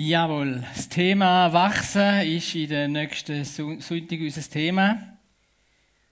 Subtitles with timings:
[0.00, 4.96] Jawohl, das Thema Wachsen ist in der nächsten Sonntag unser Thema.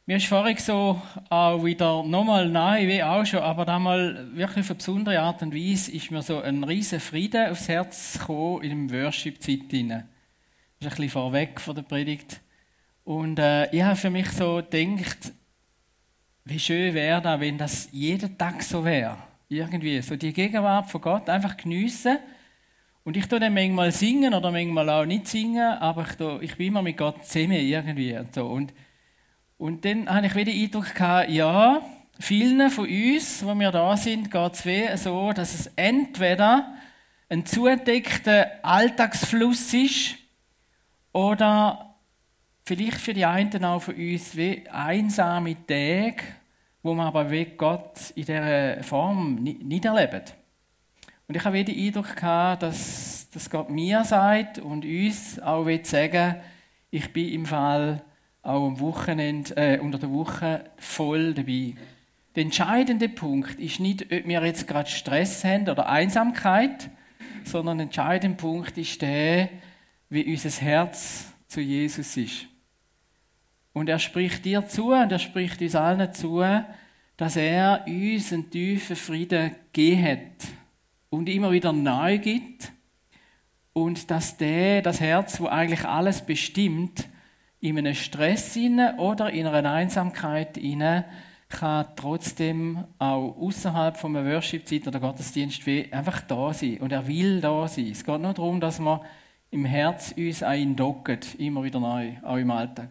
[0.06, 1.00] Mir ist vorhin so
[1.30, 5.54] auch wieder nochmal neu, wie auch schon, aber damals wirklich auf eine besondere Art und
[5.54, 9.60] Weise ist mir so ein riesen Frieden aufs Herz gekommen in der Worship-Zeit.
[9.70, 10.08] Das ist ein
[10.80, 12.40] bisschen vorweg von der Predigt.
[13.04, 15.32] Und äh, ich habe für mich so gedacht,
[16.44, 19.16] wie schön wäre das, wenn das jeden Tag so wäre.
[19.48, 22.18] Irgendwie, so die Gegenwart von Gott einfach geniessen
[23.06, 26.56] und ich tue dann manchmal singen oder manchmal auch nicht singen, aber ich, tue, ich
[26.56, 28.18] bin immer mit Gott zusammen irgendwie.
[28.18, 28.46] Und, so.
[28.46, 28.74] und,
[29.58, 31.82] und dann habe ich wieder den Eindruck gehabt, ja,
[32.18, 36.74] vielen von uns, wo wir da sind, geht es so, dass es entweder
[37.28, 40.16] ein zugedeckter Alltagsfluss ist
[41.12, 41.94] oder
[42.64, 46.24] vielleicht für die einen auch von uns wie einsame Tage,
[46.82, 50.34] wo man aber wie Gott in dieser Form nicht erlebt.
[51.28, 55.84] Und ich habe den Eindruck gehabt, dass, dass Gott mir sagt und uns auch will
[55.84, 56.36] sagen,
[56.90, 58.04] ich bin im Fall
[58.42, 61.74] auch am Wochenende, äh, unter der Woche voll dabei.
[62.36, 66.90] Der entscheidende Punkt ist nicht, ob wir jetzt gerade Stress haben oder Einsamkeit,
[67.44, 69.48] sondern der entscheidende Punkt ist der,
[70.08, 72.46] wie unser Herz zu Jesus ist.
[73.72, 76.44] Und er spricht dir zu und er spricht uns allen zu,
[77.16, 80.55] dass er uns einen tiefen Frieden gegeben hat
[81.10, 82.72] und immer wieder neu gibt
[83.72, 87.08] und dass der, das Herz, wo eigentlich alles bestimmt,
[87.60, 88.56] in einem Stress
[88.98, 91.04] oder in einer Einsamkeit inne
[91.48, 96.78] kann trotzdem auch außerhalb von einer Worship-Zeit oder Gottesdienst einfach da sein.
[96.78, 97.90] Und er will da sein.
[97.90, 99.00] Es geht nur darum, dass wir
[99.50, 102.90] im Herz uns eindocken, immer wieder neu, auch im Alltag.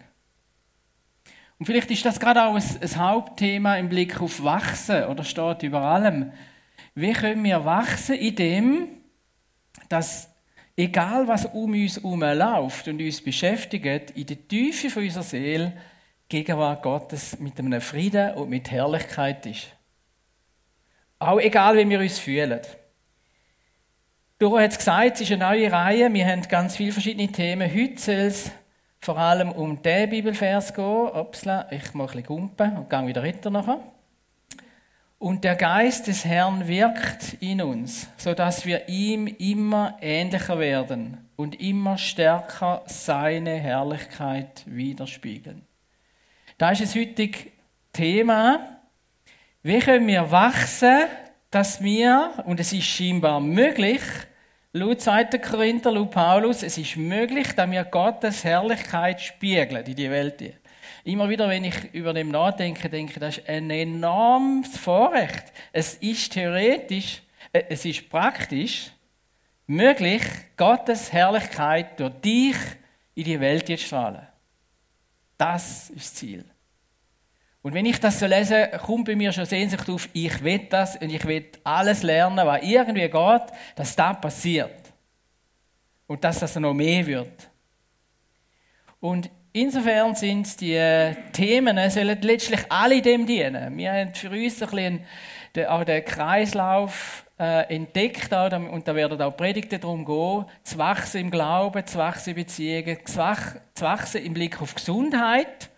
[1.57, 5.81] Und vielleicht ist das gerade auch ein Hauptthema im Blick auf Wachsen oder steht über
[5.81, 6.31] allem.
[6.95, 8.87] Wie können wir wachsen in dem,
[9.89, 10.29] dass
[10.77, 15.73] egal was um uns herum läuft und uns beschäftigt, in der Tiefe von unserer Seele
[16.29, 19.67] Gegenwart Gottes mit einem Frieden und mit Herrlichkeit ist.
[21.19, 22.61] Auch egal, wie wir uns fühlen.
[24.39, 27.73] Doro hat es gesagt, es ist eine neue Reihe, wir haben ganz viele verschiedene Themen.
[27.73, 28.51] Heute soll es
[28.99, 30.83] vor allem um den Bibelvers gehen.
[30.83, 33.79] Upsla, ich mache ein bisschen Gumpen und gehe wieder weiter nachher.
[35.25, 41.59] Und der Geist des Herrn wirkt in uns, sodass wir ihm immer ähnlicher werden und
[41.59, 45.63] immer stärker seine Herrlichkeit widerspiegeln.
[46.59, 47.39] Da ist das heutige
[47.91, 48.83] Thema.
[49.63, 51.05] Wie können wir wachsen,
[51.49, 54.01] dass wir, und es ist scheinbar möglich,
[54.73, 55.39] laut 2.
[55.39, 60.53] Korinther, laut Paulus, es ist möglich, dass wir Gottes Herrlichkeit spiegeln in die Welt.
[61.05, 65.53] Immer wieder, wenn ich über dem nachdenke, denke das ist ein enormes Vorrecht.
[65.71, 67.21] Es ist theoretisch,
[67.53, 68.91] äh, es ist praktisch
[69.67, 70.23] möglich,
[70.57, 72.55] Gottes Herrlichkeit durch dich
[73.13, 74.25] in die Welt zu strahlen.
[75.37, 76.43] Das ist das Ziel.
[77.61, 80.95] Und wenn ich das so lese, kommt bei mir schon Sehnsucht auf, ich will das
[80.95, 83.43] und ich will alles lernen, was irgendwie geht,
[83.75, 84.91] dass das passiert.
[86.07, 87.47] Und dass das noch mehr wird.
[88.99, 93.77] Und Insofern sind die äh, Themen äh, sollen letztlich alle dem dienen.
[93.77, 99.37] Wir haben für uns ein bisschen auch den Kreislauf äh, entdeckt und da werden auch
[99.37, 104.25] Predigten darum gehen, zu wachsen im Glauben, zu wachsen in Beziehungen, zu, wach, zu wachsen
[104.25, 105.69] im Blick auf Gesundheit,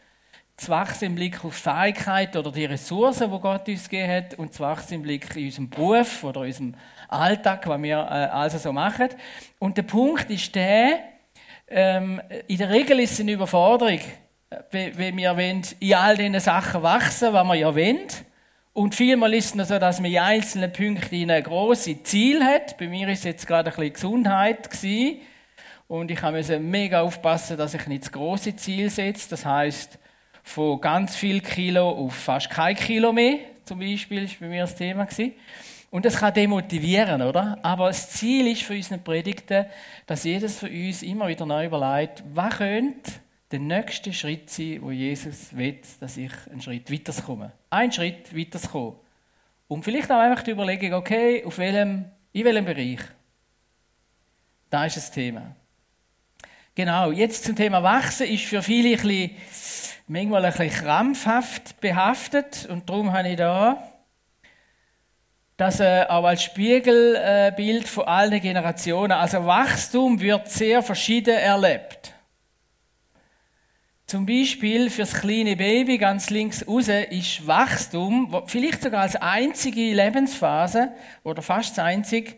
[0.56, 4.56] zu wachsen im Blick auf Fähigkeit oder die Ressourcen, die Gott uns gegeben hat, und
[4.56, 6.76] zu wachsen im Blick in unserem Beruf oder in unserem
[7.10, 9.10] Alltag, was wir also so machen.
[9.60, 11.17] Und der Punkt ist der,
[11.70, 14.00] ähm, in der Regel ist es eine Überforderung,
[14.72, 18.08] wenn wir wollen, in all diesen Sachen wachsen, was wir ja wollen.
[18.74, 22.78] Und vielmal ist es so, dass man in einzelnen Punkten ein grosses Ziel hat.
[22.78, 25.18] Bei mir ist es jetzt gerade ein bisschen Gesundheit gewesen.
[25.88, 29.30] Und ich musste mega aufpassen, dass ich nicht das große Ziel setze.
[29.30, 29.98] Das heißt
[30.44, 34.76] von ganz viel Kilo auf fast kein Kilo mehr, zum Beispiel, ist bei mir das
[34.76, 35.34] Thema gewesen.
[35.98, 37.58] Und das kann demotivieren, oder?
[37.64, 39.66] Aber das Ziel ist für unsere Predigten,
[40.06, 43.14] dass jedes von uns immer wieder neu überlegt, was könnte
[43.50, 47.52] der nächste Schritt sein, wo Jesus will, dass ich einen Schritt weiterkomme.
[47.72, 48.94] Ein Schritt weiterkommen.
[49.68, 53.00] Und vielleicht auch einfach die Überlegung, okay, auf welchem, in welchem Bereich.
[54.70, 55.56] Da ist das Thema.
[56.76, 59.32] Genau, jetzt zum Thema Wachsen ist für viele ein bisschen,
[60.06, 63.97] manchmal ein bisschen krampfhaft behaftet und darum habe ich da
[65.58, 69.12] das äh, auch als Spiegelbild äh, von allen Generationen.
[69.12, 72.14] Also Wachstum wird sehr verschieden erlebt.
[74.06, 80.92] Zum Beispiel fürs kleine Baby ganz links raus ist Wachstum, vielleicht sogar als einzige Lebensphase
[81.24, 82.36] oder fast das einzige,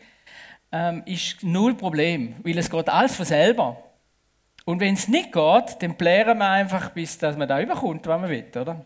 [0.71, 3.83] ähm, ist null Problem, weil es geht alles von selber.
[4.66, 8.21] Und wenn es nicht geht, dann plären wir einfach, bis dass man da überkommt, was
[8.21, 8.83] man will, oder?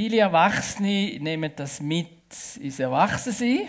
[0.00, 2.06] Viele Erwachsene nehmen das mit
[2.60, 3.66] ins Erwachsensein,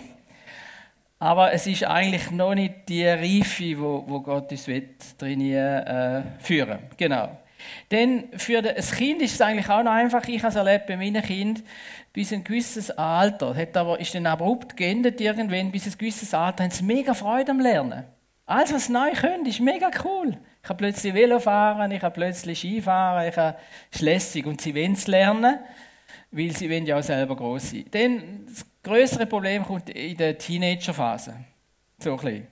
[1.18, 4.68] aber es ist eigentlich noch nicht die Reife, wo, Gott uns
[5.18, 6.78] trainieren, äh, führen.
[6.96, 7.36] Genau.
[7.90, 10.96] Denn für das Kind ist es eigentlich auch noch einfach, ich habe es erlebt bei
[10.96, 11.64] meinen Kindern,
[12.12, 16.62] bis ein gewisses Alter, hat aber, ist dann abrupt geendet irgendwann, bis ein gewisses Alter,
[16.62, 18.04] haben sie mega Freude am Lernen.
[18.46, 20.38] Alles, was sie neu können, ist mega cool.
[20.62, 23.58] Ich habe plötzlich Velo fahren, ich habe plötzlich Skifahren, ich habe
[23.98, 25.58] lässig und sie wollen es lernen,
[26.30, 27.84] weil sie wollen ja auch selber groß sein.
[27.90, 31.34] Dann das größere Problem kommt in der Teenagerphase.
[31.98, 32.46] So ein bisschen.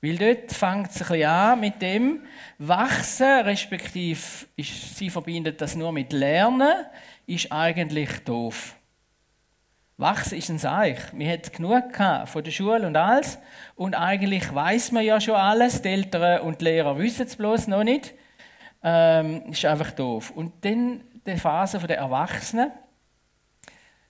[0.00, 2.22] Weil dort fängt es ein bisschen an mit dem
[2.58, 4.20] Wachsen, respektive
[4.56, 6.84] ist, sie verbindet das nur mit Lernen,
[7.26, 8.76] ist eigentlich doof.
[9.96, 10.98] Wachsen ist ein Seich.
[11.12, 13.40] Wir hatten genug von der Schule und alles.
[13.74, 15.82] Und eigentlich weiß man ja schon alles.
[15.82, 18.14] Die Eltern und die Lehrer wissen es bloß noch nicht.
[18.84, 20.30] Ähm, ist einfach doof.
[20.30, 22.70] Und dann die Phase der Erwachsenen.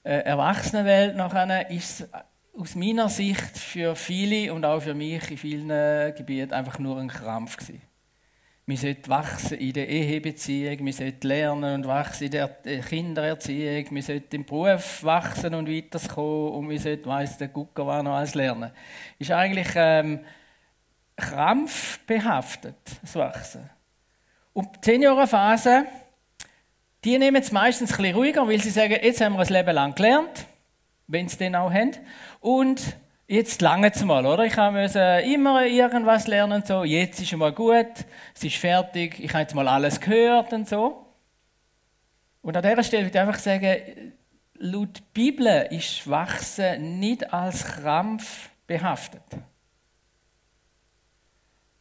[0.03, 2.09] Äh, Erwachsenenwelt nachher ist
[2.57, 7.09] aus meiner Sicht für viele und auch für mich in vielen Gebieten einfach nur ein
[7.09, 7.83] Krampf gewesen.
[8.69, 13.87] Wir sollten wachsen in der Ehebeziehung, wir sollten lernen und wachsen in der äh, Kindererziehung,
[13.93, 18.17] wir sollten im Beruf wachsen und weiterkommen und wir sollten, weiss der Gucker war noch
[18.17, 18.71] alles lernen.
[19.19, 20.21] Ist eigentlich ähm,
[21.17, 23.71] krampfbehaftet, das Wachsen.
[24.53, 25.87] Und die Seniorenphase,
[27.09, 29.75] die nehmen es meistens ein bisschen ruhiger, weil sie sagen, jetzt haben wir ein Leben
[29.75, 30.45] lang gelernt,
[31.07, 31.93] wenn sie den auch haben.
[32.41, 32.83] Und
[33.27, 34.45] jetzt lange es mal, oder?
[34.45, 36.85] Ich musste immer irgendwas lernen und so.
[36.85, 37.87] Jetzt ist es mal gut,
[38.35, 41.07] es ist fertig, ich habe jetzt mal alles gehört und so.
[42.43, 44.13] Und an dieser Stelle würde ich einfach sagen,
[44.59, 49.23] laut Bibel ist Wachsen nicht als Krampf behaftet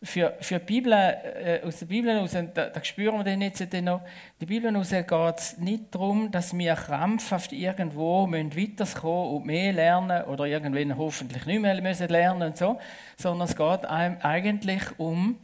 [0.08, 3.62] für, für die Bibel, äh, aus der Bibel heraus, da, da spüren wir den jetzt
[3.82, 4.02] noch,
[4.40, 10.24] die Bibel heraus geht es nicht darum, dass wir krampfhaft irgendwo weiterkommen und mehr lernen
[10.24, 12.80] oder irgendwann hoffentlich nicht mehr müssen lernen und so,
[13.18, 15.38] sondern es geht eigentlich um,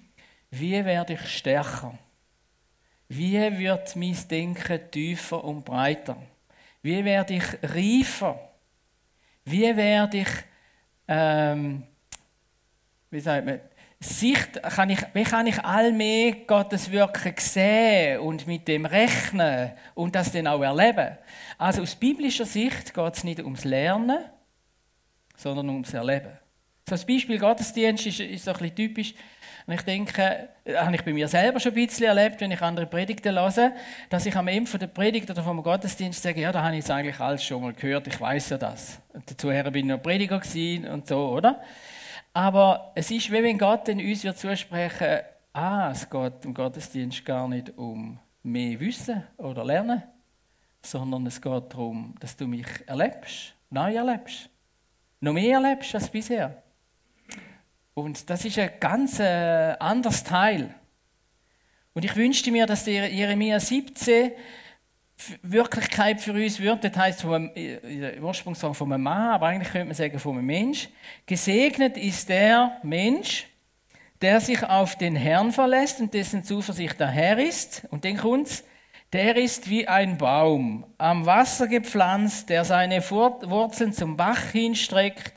[0.50, 1.98] wie werde ich stärker?
[3.10, 6.16] Wie wird mein Denken tiefer und breiter?
[6.82, 8.40] Wie werde ich reifer?
[9.46, 10.30] Wie werde ich,
[11.08, 11.84] ähm,
[13.10, 13.60] wie sagt man,
[14.04, 20.16] Sicht kann ich, wie kann ich allmählich Gottes Wirken sehen und mit dem rechnen und
[20.16, 21.18] das dann auch erleben?
[21.58, 24.20] Also aus biblischer Sicht geht es nicht ums Lernen,
[25.38, 26.38] sondern ums Erleben.
[26.88, 29.14] So ein Beispiel Gottesdienst ist, ist so ein bisschen typisch.
[29.66, 32.62] Und ich denke, das habe ich bei mir selber schon ein bisschen erlebt, wenn ich
[32.62, 33.72] andere Predigten höre,
[34.10, 36.80] dass ich am Ende von der Predigt oder vom Gottesdienst sage, ja, da habe ich
[36.80, 39.00] jetzt eigentlich alles schon mal gehört, ich weiß ja das.
[39.14, 40.42] Und dazu bin ich noch Prediger
[40.92, 41.62] und so, oder?
[42.34, 45.20] Aber es ist, wie wenn Gott in uns wird zusprechen,
[45.54, 50.02] ah, es geht im Gottesdienst gar nicht um mehr Wissen oder Lernen,
[50.82, 54.50] sondern es geht darum, dass du mich erlebst, neu erlebst,
[55.22, 56.64] noch mehr erlebst als bisher.
[57.94, 60.74] Und das ist ein ganz äh, anderes Teil.
[61.94, 64.32] Und ich wünschte mir, dass Jeremia 17
[65.42, 67.52] Wirklichkeit für uns wird, das heißt vom,
[68.22, 70.90] Ursprung sagen von einem Mann, aber eigentlich könnte man sagen von einem Mensch.
[71.26, 73.48] Gesegnet ist der Mensch,
[74.22, 77.84] der sich auf den Herrn verlässt und dessen Zuversicht der Herr ist.
[77.92, 78.64] Und den kommt's,
[79.12, 85.34] der ist wie ein Baum, am Wasser gepflanzt, der seine Wurzeln zum Bach hinstreckt.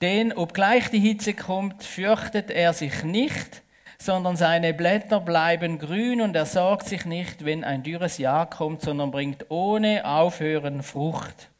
[0.00, 3.62] Denn obgleich die Hitze kommt, fürchtet er sich nicht
[4.06, 8.80] sondern seine Blätter bleiben grün und er sorgt sich nicht, wenn ein dürres Jahr kommt,
[8.80, 11.50] sondern bringt ohne Aufhören Frucht.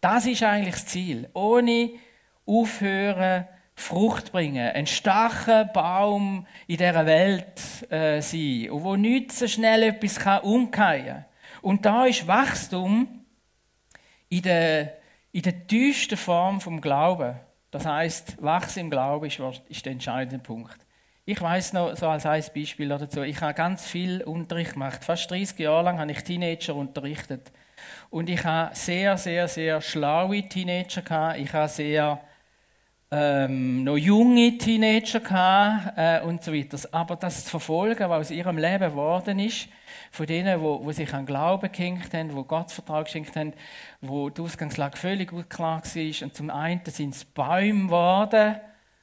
[0.00, 1.28] Das ist eigentlich das Ziel.
[1.34, 1.90] Ohne
[2.46, 4.70] Aufhören Frucht bringen.
[4.70, 11.24] Ein starker Baum in dieser Welt äh, sein, wo nicht so schnell etwas kann.
[11.62, 13.24] Und da ist Wachstum
[14.30, 14.94] in der,
[15.32, 17.36] in der tiefsten Form vom Glauben.
[17.70, 20.87] Das heißt, Wachsen im Glauben ist, ist der entscheidende Punkt.
[21.30, 25.04] Ich weiß noch, so als ein Beispiel dazu, ich habe ganz viel Unterricht gemacht.
[25.04, 27.52] Fast 30 Jahre lang habe ich Teenager unterrichtet.
[28.08, 31.38] Und ich habe sehr, sehr, sehr schlaue Teenager gehabt.
[31.38, 32.18] Ich habe sehr
[33.10, 36.78] ähm, noch junge Teenager gehabt, äh, und so weiter.
[36.92, 39.68] Aber das zu verfolgen, was aus ihrem Leben geworden ist,
[40.10, 43.52] von denen, wo, wo sich an Glauben gehängt haben, wo Gott Vertrag geschenkt haben,
[44.00, 46.22] wo die Ausgangslage völlig gut klar war.
[46.26, 48.56] Und zum einen sind es Bäume geworden,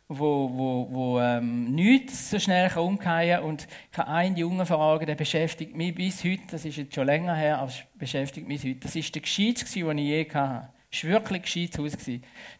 [0.08, 3.44] wo, wo, wo ähm, nichts so schnell umkehren kann.
[3.44, 6.94] Und ich habe einen Jungen vor Augen, der beschäftigt mich bis heute, das ist jetzt
[6.94, 8.76] schon länger her, aber beschäftigt mich heute.
[8.76, 10.70] Das ist der Gescheitste, den ich je hatte.
[11.04, 11.94] war wirklich gescheit Haus.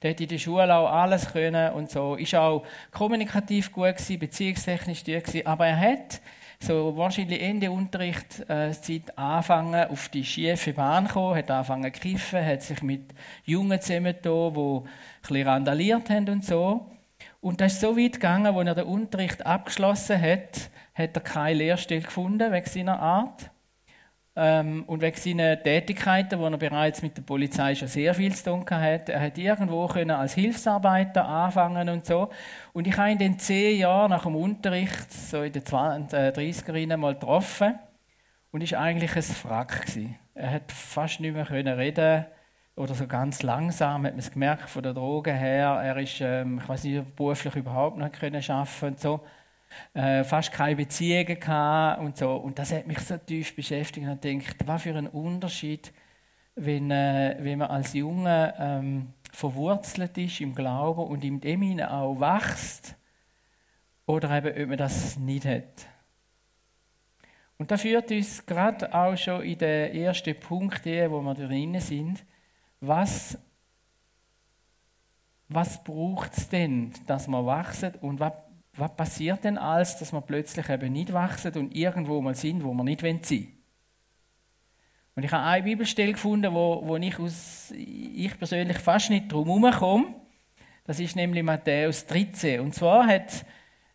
[0.02, 2.16] Der hat in der Schule auch alles können und so.
[2.16, 5.46] Ist auch kommunikativ gut gewesen, beziehungstechnisch gut.
[5.46, 6.22] Aber er hat
[6.60, 12.00] so wahrscheinlich Ende Unterrichtszeit äh, angefangen, auf die schiefe Bahn zu kommen, hat angefangen zu
[12.00, 14.84] kiffen, hat sich mit Jungen zusammengetan, die ein
[15.22, 16.95] bisschen randaliert haben und so.
[17.46, 21.60] Und das ist so weit gegangen, als er den Unterricht abgeschlossen hat, hat er keine
[21.60, 23.52] Lehrstelle gefunden wegen seiner Art.
[24.36, 28.46] Ähm, und wegen seiner Tätigkeiten, wo er bereits mit der Polizei schon sehr viel zu
[28.46, 29.14] tun hatte.
[29.14, 32.30] Er hat irgendwo können als Hilfsarbeiter anfangen und so.
[32.74, 37.00] Und ich habe ihn dann zehn Jahre nach dem Unterricht, so in den 30er Jahren,
[37.00, 37.78] mal getroffen.
[38.50, 40.16] Und ist eigentlich ein Frack gewesen.
[40.34, 42.26] Er hat fast nicht mehr können reden
[42.76, 45.80] oder so ganz langsam hat man es gemerkt von der Droge her.
[45.84, 49.22] Er ist, ähm, ich weiß nicht, beruflich überhaupt nicht können schaffen und so
[49.94, 52.36] äh, fast keine Beziehungen gehabt und so.
[52.36, 55.94] Und das hat mich so tief beschäftigt und dachte, was für ein Unterschied,
[56.56, 62.20] wenn, äh, wenn man als Junge ähm, verwurzelt ist im Glauben und in dem auch
[62.20, 62.96] wächst
[64.06, 65.88] oder eben, ob man das nicht hat.
[67.58, 72.26] Und das führt uns gerade auch schon in den ersten Punkt, wo wir drin sind.
[72.88, 73.38] Was,
[75.48, 78.34] was braucht es denn, dass man wachsen und was
[78.78, 82.74] was passiert denn alles, dass wir plötzlich eben nicht wachsen und irgendwo mal sind, wo
[82.74, 83.52] wir nicht sein wollen?
[85.16, 89.48] Und ich habe eine Bibelstelle gefunden, wo, wo ich, aus, ich persönlich fast nicht drum
[89.48, 90.14] herumkomme.
[90.84, 92.60] Das ist nämlich Matthäus 13.
[92.60, 93.46] Und zwar hat,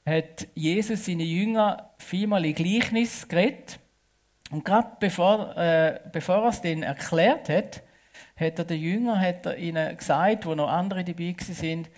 [0.06, 3.78] hat Jesus seine Jünger viermal in Gleichnis geredet.
[4.50, 7.82] Und gerade bevor, äh, bevor er es denen erklärt hat,
[8.40, 11.90] hat er den Jüngern hat er ihnen gesagt, wo noch andere dabei sind,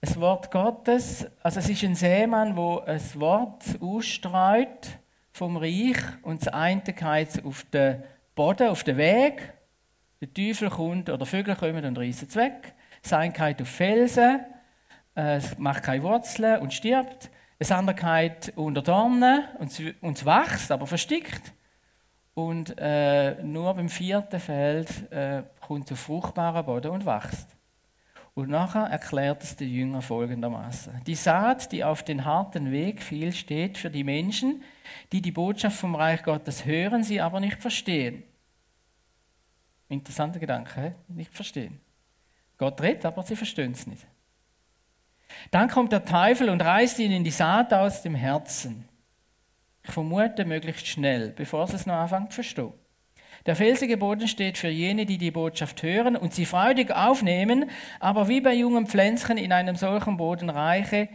[0.00, 4.98] das Wort Gottes, also es ist ein Seemann, wo ein Wort ausstreut
[5.32, 8.02] vom Reich und das eine geht auf den
[8.34, 9.54] Boden, auf den Weg.
[10.20, 12.74] Der Teufel kommt oder Vögel kommen und reißen es weg.
[13.02, 14.40] Das eine geht auf Felsen,
[15.14, 17.30] es macht keine Wurzeln und stirbt.
[17.58, 21.52] Das andere geht unter Dornen und es, und es wächst, aber verstickt.
[22.34, 27.56] Und äh, nur beim vierten Feld äh, kommt auf fruchtbaren Boden und wächst.
[28.34, 31.02] Und nachher erklärt es der Jünger folgendermaßen.
[31.06, 34.62] Die Saat, die auf den harten Weg fiel, steht für die Menschen,
[35.10, 38.22] die die Botschaft vom Reich Gottes hören, sie aber nicht verstehen.
[39.88, 41.80] Interessanter Gedanke, nicht verstehen.
[42.58, 44.06] Gott redet, aber sie verstehen es nicht.
[45.50, 48.88] Dann kommt der Teufel und reißt ihnen die Saat aus dem Herzen.
[49.82, 52.72] Ich vermute möglichst schnell, bevor sie es noch anfangen zu verstehen.
[53.46, 58.28] Der felsige Boden steht für jene, die die Botschaft hören und sie freudig aufnehmen, aber
[58.28, 61.08] wie bei jungen Pflänzchen in einem solchen Boden reiche,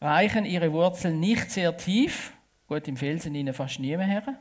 [0.00, 2.34] reichen ihre Wurzeln nicht sehr tief.
[2.66, 4.38] Gut, im Felsen ihnen fast nie mehr her.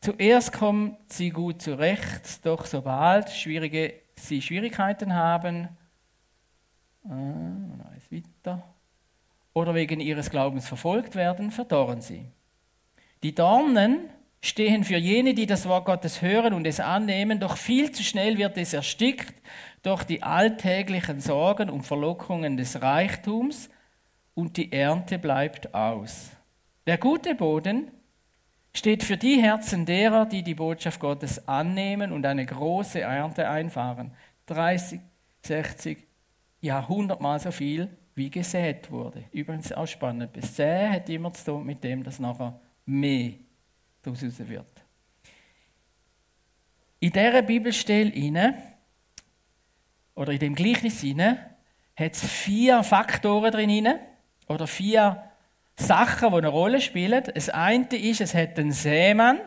[0.00, 5.68] Zuerst kommen sie gut zurecht, doch sobald schwierige, sie Schwierigkeiten haben,
[7.04, 7.76] äh,
[8.10, 8.62] weiter,
[9.52, 12.26] oder wegen ihres Glaubens verfolgt werden, verdorren sie.
[13.22, 17.90] Die Dornen stehen für jene, die das Wort Gottes hören und es annehmen, doch viel
[17.90, 19.34] zu schnell wird es erstickt
[19.82, 23.70] durch die alltäglichen Sorgen und Verlockungen des Reichtums
[24.34, 26.30] und die Ernte bleibt aus.
[26.86, 27.90] Der gute Boden
[28.74, 34.12] steht für die Herzen derer, die die Botschaft Gottes annehmen und eine große Ernte einfahren.
[34.46, 35.00] 30,
[35.42, 35.98] 60,
[36.60, 39.24] ja hundertmal so viel, wie gesät wurde.
[39.32, 40.30] Übrigens auch spannend.
[40.42, 43.32] Säen hat immer zu tun mit dem, dass nachher mehr
[44.06, 44.84] daraus wird.
[47.00, 48.62] In dieser Bibelstelle inne
[50.14, 51.56] oder in dem Gleichnis inne
[51.94, 53.94] hat es vier Faktoren drin
[54.48, 55.22] oder vier
[55.76, 57.22] Sachen, die eine Rolle spielen.
[57.34, 59.40] Das eine ist, es hat einen Seemann.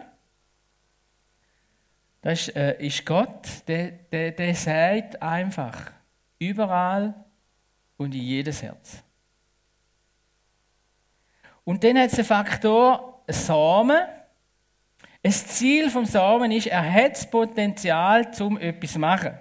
[2.21, 5.91] Das ist, äh, ist Gott, der, der, der sagt einfach
[6.37, 7.13] überall
[7.97, 9.03] und in jedes Herz.
[11.63, 14.01] Und dann hat es einen Faktor Samen.
[15.21, 19.37] Das Ziel vom Samen ist, er hat das Potenzial, zum etwas zu machen.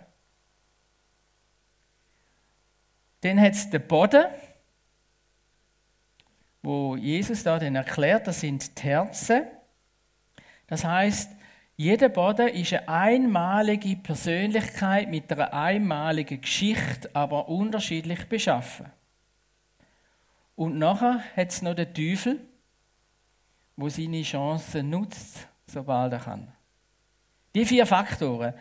[3.20, 4.26] Dann hat es den Boden,
[6.62, 9.44] wo Jesus da dann erklärt, das sind die Herzen.
[10.66, 11.32] Das heißt,
[11.76, 18.86] jeder Boden ist eine einmalige Persönlichkeit mit einer einmaligen Geschichte, aber unterschiedlich beschaffen.
[20.56, 22.40] Und nachher hat es noch den Teufel,
[23.76, 26.52] wo seine Chancen nutzt sobald er kann.
[27.54, 28.54] Die vier Faktoren.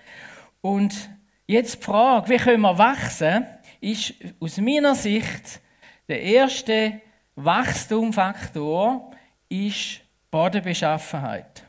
[0.62, 1.10] Und
[1.46, 3.46] jetzt die Frage, wie können wir wachsen,
[3.82, 5.62] ist aus meiner Sicht
[6.08, 7.02] der erste
[7.36, 9.12] Wachstumfaktor
[9.50, 11.64] ist Bodenbeschaffenheit.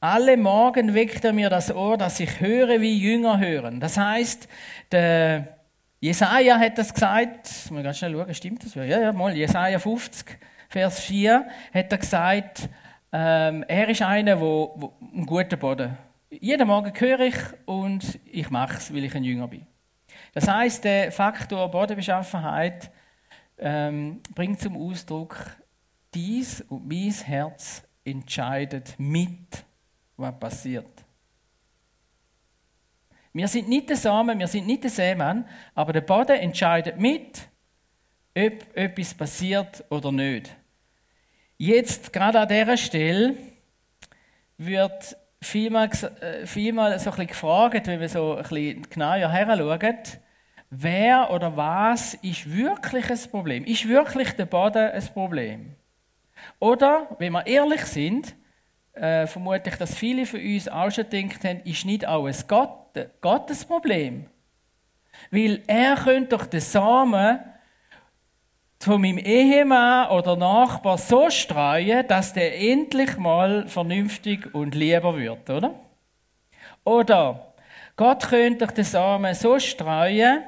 [0.00, 3.78] Alle Morgen weckt er mir das Ohr, dass ich höre, wie Jünger hören.
[3.78, 4.48] Das heißt,
[4.90, 5.58] der
[6.00, 8.74] Jesaja hat das gesagt, ich ganz schnell schauen, stimmt das?
[8.74, 10.36] Ja, ja, mal, Jesaja 50,
[10.68, 12.68] Vers 4, hat er gesagt,
[13.12, 15.96] ähm, er ist einer, wo, wo ein guter Boden.
[16.30, 19.66] Jeden Morgen höre ich und ich mache es, weil ich ein Jünger bin.
[20.32, 22.90] Das heißt, der Faktor Bodenbeschaffenheit
[23.58, 25.36] ähm, bringt zum Ausdruck,
[26.14, 29.64] dies und mein Herz entscheidet mit,
[30.16, 31.04] was passiert.
[33.34, 37.48] Wir sind nicht der Samen, wir sind nicht der Seemann, aber der Boden entscheidet mit,
[38.36, 40.54] ob etwas passiert oder nicht.
[41.58, 43.36] Jetzt, gerade an dieser Stelle,
[44.58, 45.90] wird vielmal,
[46.20, 49.98] äh, vielmal so ein bisschen gefragt, wenn wir so ein bisschen genauer heranschauen,
[50.70, 53.64] wer oder was ist wirklich ein Problem?
[53.64, 55.74] Ist wirklich der Boden ein Problem?
[56.58, 58.34] Oder, wenn wir ehrlich sind,
[58.94, 62.98] äh, vermute ich, dass viele von uns auch schon gedacht haben, ist nicht ein Gott,
[63.20, 64.26] Gottes Problem.
[65.30, 67.38] Weil er könnte doch den Samen
[68.84, 75.48] von meinem Ehemann oder Nachbar so streuen, dass der endlich mal vernünftig und lieber wird,
[75.50, 75.74] oder?
[76.84, 77.54] Oder
[77.96, 80.42] Gott könnte den Samen so streuen,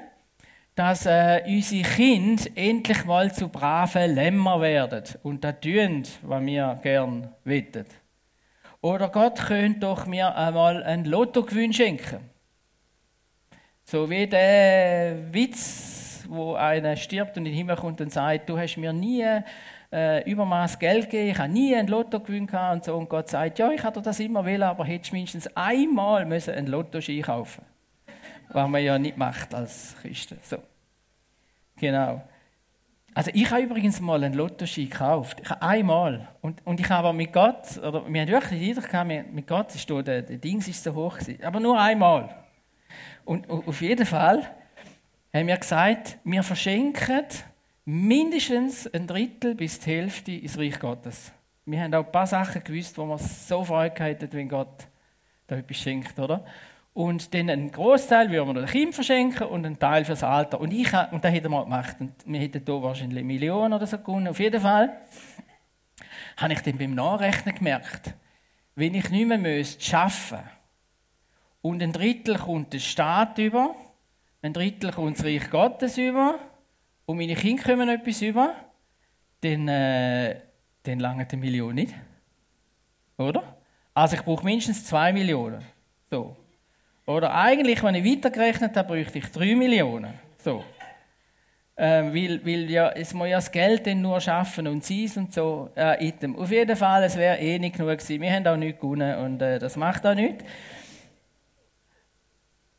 [0.75, 6.81] dass äh, unsere Kinder endlich mal zu braven Lämmer werden und das tun, was wir
[6.83, 7.89] gern wettet.
[8.81, 12.19] Oder Gott könnte doch mir einmal ein Lottogewinn schenken.
[13.85, 18.59] So wie der Witz, wo einer stirbt und in den Himmel kommt und sagt, du
[18.59, 19.25] hast mir nie
[19.93, 22.97] äh, Übermaß Geld gegeben, ich habe nie ein Lottogewinn gehabt und so.
[22.97, 26.67] Und Gott sagt, ja, ich hatte das immer will, aber hättest mindestens einmal müssen ein
[26.67, 27.63] Lottoschein kaufen
[28.55, 30.39] was man ja nicht macht als Christen.
[30.43, 30.59] So.
[31.77, 32.23] Genau.
[33.15, 35.41] Also ich habe übrigens mal einen Lottoschein gekauft.
[35.43, 36.29] Ich habe einmal.
[36.41, 39.89] Und, und ich habe mit Gott, oder wir haben wirklich die gehabt, mit Gott ist
[39.89, 41.43] da, der, der Dings ist so hoch gewesen.
[41.45, 42.35] Aber nur einmal.
[43.25, 44.51] Und auf jeden Fall
[45.35, 47.25] haben wir gesagt, wir verschenken
[47.85, 51.33] mindestens ein Drittel bis die Hälfte ins Reich Gottes.
[51.67, 54.87] Wir haben auch ein paar Sachen gewusst, wo wir so Freude hatten, wenn Gott
[55.47, 56.45] da etwas schenkt, oder?
[56.93, 60.61] Und dann einen Großteil würden wir den Kind verschenken und einen Teil fürs Alter.
[60.61, 61.97] Und ich und das hätten wir gemacht.
[61.99, 64.29] Und wir hätten hier wahrscheinlich Millionen oder so gewonnen.
[64.29, 65.01] Auf jeden Fall
[66.37, 68.15] habe ich dann beim Nachrechnen gemerkt,
[68.77, 70.49] wenn ich nicht mehr müsste arbeiten
[71.61, 73.75] und ein Drittel kommt der Staat über,
[74.45, 76.39] ein Drittel kommt das Reich Gottes über
[77.07, 78.55] und meine Kinder kommen etwas über,
[79.41, 80.37] dann, äh,
[80.83, 81.95] dann lange die Million nicht.
[83.17, 83.57] Oder?
[83.95, 85.65] Also ich brauche mindestens zwei Millionen.
[86.11, 86.37] So.
[87.07, 90.13] Oder eigentlich, wenn ich weitergerechnet habe, bräuchte ich 3 Millionen.
[90.37, 90.63] So.
[91.77, 95.33] Ähm, weil, weil ja, es muss ja das Geld dann nur schaffen und sie und
[95.33, 95.71] so.
[95.75, 96.37] Äh, item.
[96.37, 98.21] Auf jeden Fall, es wäre eh nicht genug gewesen.
[98.21, 100.45] Wir haben auch nichts gewonnen und äh, das macht auch nichts.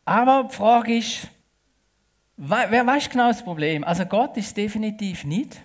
[0.05, 1.27] Aber die Frage ist,
[2.37, 3.83] wer weiß genau das Problem?
[3.83, 5.61] Also Gott ist definitiv nicht,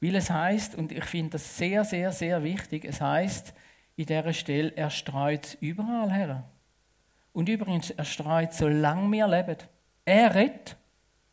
[0.00, 3.54] weil es heißt, und ich finde das sehr, sehr, sehr wichtig, es heißt
[3.96, 6.44] in dieser Stelle, er streut überall her.
[7.32, 9.56] Und übrigens, er strahlt, solange wir leben.
[10.04, 10.76] Er redet.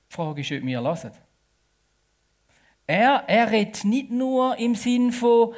[0.09, 1.11] Die Frage ist, ob wir hören.
[2.87, 5.53] Er, er redet nicht nur im Sinn von,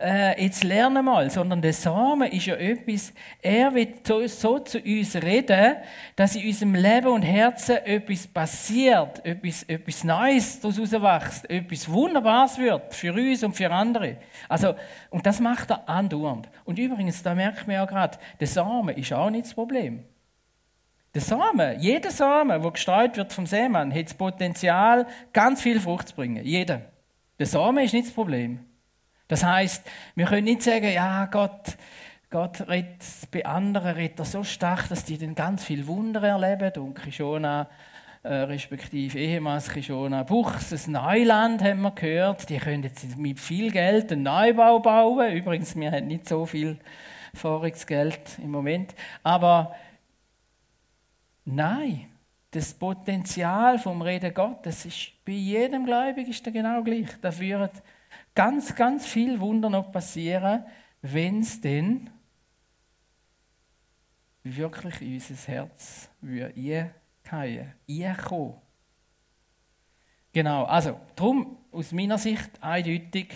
[0.00, 4.78] äh, jetzt lernen mal, sondern der Samen ist ja etwas, er wird so, so, zu
[4.78, 5.76] uns reden,
[6.14, 12.58] dass in unserem Leben und Herzen etwas passiert, etwas, etwas Neues daraus wächst, etwas Wunderbares
[12.58, 14.18] wird für uns und für andere.
[14.48, 14.74] Also,
[15.10, 16.48] und das macht er andauernd.
[16.64, 20.04] Und übrigens, da merkt man ja gerade, der Samen ist auch nicht das Problem.
[21.14, 26.08] Der Samen, jeder Samen, der gestreut wird vom Seemann, hat das Potenzial, ganz viel Frucht
[26.08, 26.44] zu bringen.
[26.44, 26.82] Jeder.
[27.38, 28.67] Der Samen ist nicht das Problem.
[29.28, 31.76] Das heißt, wir können nicht sagen, ja, Gott,
[32.30, 36.82] Gott redet bei anderen redet so stark, dass die dann ganz viel Wunder erleben.
[36.82, 37.68] Und Kishona,
[38.22, 42.48] äh, respektive ehemals Kishona Buchs, ein Neuland haben wir gehört.
[42.48, 45.32] Die können jetzt mit viel Geld einen Neubau bauen.
[45.32, 46.78] Übrigens, wir haben nicht so viel
[47.34, 48.94] Vorratsgeld im Moment.
[49.22, 49.74] Aber
[51.44, 52.06] nein,
[52.50, 57.08] das Potenzial vom Reden Gottes ist bei jedem Gläubigen genau gleich.
[57.20, 57.72] Da führt
[58.38, 60.64] ganz, ganz viel Wunder noch passieren,
[61.02, 62.08] wenn es denn
[64.44, 66.94] wirklich in unser Herz würde
[67.28, 68.54] einkommen.
[70.32, 73.34] Genau, also, darum aus meiner Sicht eindeutig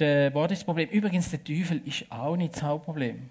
[0.00, 0.88] der Bodysproblem.
[0.90, 3.30] Übrigens, der Teufel ist auch nicht das Hauptproblem.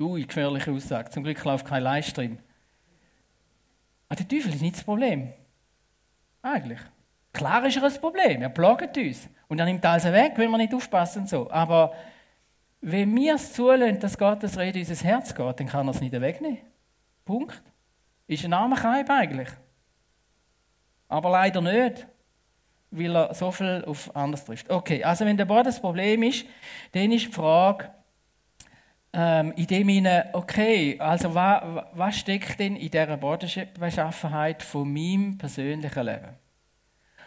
[0.00, 1.10] Ui, gefährliche Aussage.
[1.10, 2.40] Zum Glück läuft kein Livestream.
[4.08, 5.32] Aber der Teufel ist nicht das Problem.
[6.42, 6.80] Eigentlich.
[7.34, 9.28] Klar ist er ein Problem, er plagt uns.
[9.48, 11.50] Und er nimmt alles weg, wenn wir nicht aufpassen und so.
[11.50, 11.92] Aber
[12.80, 16.00] wenn wir es zulassen, dass Gottes Rede in unser Herz geht, dann kann er es
[16.00, 16.60] nicht wegnehmen.
[17.24, 17.60] Punkt.
[18.28, 19.48] Ist ein armer Kaib eigentlich.
[21.08, 22.06] Aber leider nicht,
[22.90, 24.70] weil er so viel auf anders trifft.
[24.70, 26.46] Okay, also wenn der Boden das Problem ist,
[26.92, 27.90] dann ist die Frage,
[29.12, 35.36] ähm, in dem Sinne, okay, also was, was steckt denn in dieser Bodenbeschaffenheit von meinem
[35.36, 36.43] persönlichen Leben?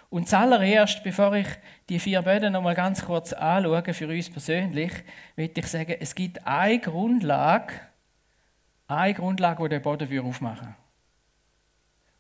[0.10, 1.48] Und zuallererst, bevor ich
[1.90, 4.92] die vier Böden noch mal ganz kurz anschaue für uns persönlich,
[5.36, 7.74] möchte ich sagen, es gibt eine Grundlage,
[8.88, 10.76] eine Grundlage, die den Boden aufmachen.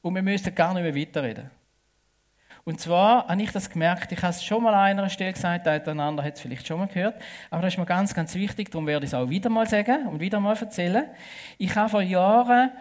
[0.02, 1.50] Und wir müssen gar nicht mehr weiterreden.
[2.66, 5.66] Und zwar habe ich das gemerkt, ich habe es schon mal an einer Stelle gesagt,
[5.66, 7.16] der andere hat es vielleicht schon mal gehört,
[7.50, 10.06] aber das ist mir ganz, ganz wichtig, darum werde ich es auch wieder mal sagen
[10.08, 11.06] und wieder mal erzählen.
[11.58, 12.72] Ich habe vor Jahren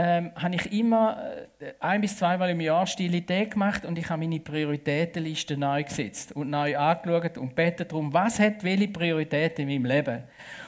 [0.00, 1.20] ähm, habe ich immer
[1.58, 5.82] äh, ein bis zweimal im Jahr stille Tage gemacht und ich habe meine Prioritätenliste neu
[5.82, 10.22] gesetzt und neu angeschaut und betet darum, was hat welche Priorität in meinem Leben.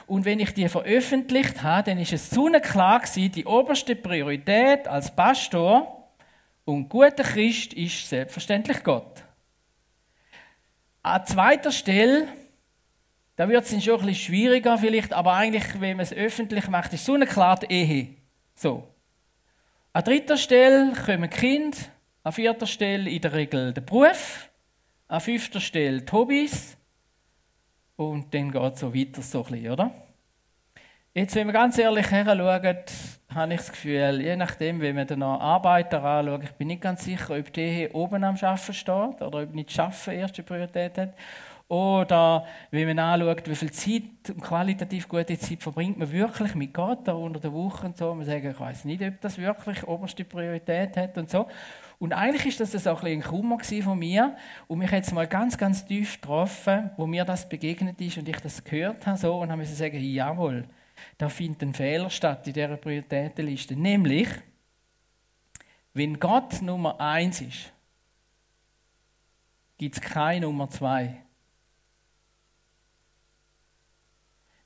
[0.05, 4.85] Und wenn ich die veröffentlicht habe, dann ist es so klar gewesen, die oberste Priorität
[4.89, 6.09] als Pastor
[6.65, 9.23] und guter Christ ist selbstverständlich Gott.
[11.03, 12.27] An zweiter Stelle,
[13.37, 16.91] da wird es schon ein bisschen schwieriger vielleicht, aber eigentlich, wenn man es öffentlich macht,
[16.91, 18.09] ist so eine klare Ehe.
[18.55, 18.90] So.
[19.93, 21.91] An dritter Stelle kommen Kind,
[22.23, 24.49] an vierter Stelle in der Regel der Beruf,
[25.09, 26.77] an fünfter Stelle die Hobbys
[27.97, 29.91] und dann geht es so weiter so ein bisschen, oder?
[31.13, 32.77] Jetzt, wenn wir ganz ehrlich her schauen,
[33.35, 37.03] habe ich das Gefühl, je nachdem, wie man den Arbeiter anschaut, ich bin nicht ganz
[37.03, 41.15] sicher, ob der oben am Arbeiten steht oder ob nicht Schaffen erste Priorität hat.
[41.71, 44.03] Oder wenn man anschaut, wie viel Zeit,
[44.41, 48.13] qualitativ gute Zeit verbringt man wirklich mit Gott da unter der Woche und so.
[48.13, 51.47] Man sagt, ich weiß nicht, ob das wirklich oberste Priorität hat und so.
[51.97, 54.35] Und eigentlich ist das auch ein, ein Kummer von mir
[54.67, 58.27] und mich hat es mal ganz, ganz tief getroffen, wo mir das begegnet ist und
[58.27, 60.65] ich das gehört habe so und habe mir sagen, jawohl,
[61.17, 63.77] da findet ein Fehler statt in dieser Prioritätenliste.
[63.77, 64.27] Nämlich,
[65.93, 67.71] wenn Gott Nummer eins ist,
[69.77, 71.21] gibt es keine Nummer zwei.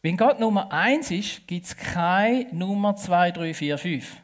[0.05, 4.17] Wenn Gott Nummer eins ist, gibt es keine Nummer zwei, drei, vier, fünf.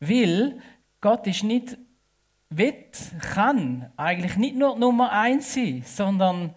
[0.00, 0.62] Weil
[1.02, 1.76] Gott ist nicht,
[2.48, 2.96] wird,
[3.34, 6.54] kann eigentlich nicht nur Nummer eins sein, sondern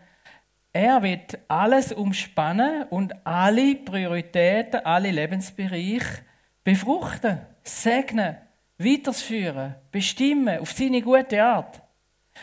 [0.71, 6.23] er wird alles umspannen und alle Prioritäten, alle Lebensbereiche
[6.63, 8.37] befruchten, segnen,
[8.77, 11.81] weiterführen, bestimmen auf seine gute Art.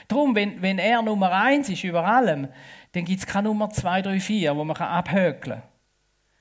[0.06, 2.48] Darum, wenn, wenn er Nummer eins ist über allem,
[2.94, 5.62] dann gibt es keine Nummer zwei, drei, vier, wo man abhökeln kann.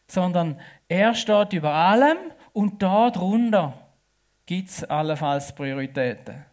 [0.07, 2.17] Sondern er steht über allem
[2.53, 3.73] und da drunter
[4.45, 6.45] gibt es allenfalls Prioritäten,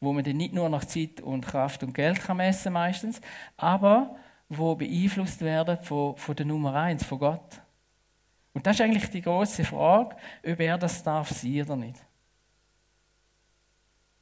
[0.00, 3.20] wo man dann nicht nur nach Zeit und Kraft und Geld kann messen meistens,
[3.56, 4.16] aber
[4.48, 7.60] wo beeinflusst werden von, von der Nummer eins, von Gott.
[8.54, 12.04] Und das ist eigentlich die große Frage, ob er das darf sein oder nicht.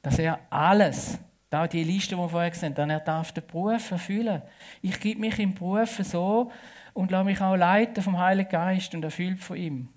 [0.03, 1.17] Dass er alles,
[1.49, 4.41] da die Liste, die wir vorher gesehen haben, er darf den Beruf erfüllen.
[4.81, 6.51] Ich gebe mich im Beruf so
[6.93, 9.89] und lasse mich auch leiten vom Heiligen Geist und erfüllt von ihm.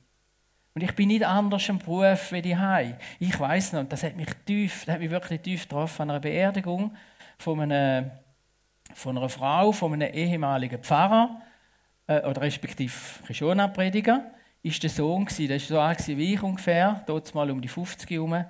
[0.75, 2.97] Und ich bin nicht anders im Beruf wie die Hai.
[3.19, 6.21] Ich weiß noch, das hat mich tief, das hat mich wirklich tief getroffen an einer
[6.21, 6.95] Beerdigung
[7.39, 8.11] von einem
[8.95, 11.41] von einer Frau, von einem ehemaligen Pfarrer,
[12.07, 12.93] äh, oder respektive
[13.27, 14.33] Krishona-Prediger,
[14.63, 17.69] ist der Sohn gewesen, der ist so alt wie ich ungefähr, dort mal um die
[17.69, 18.45] 50 herum.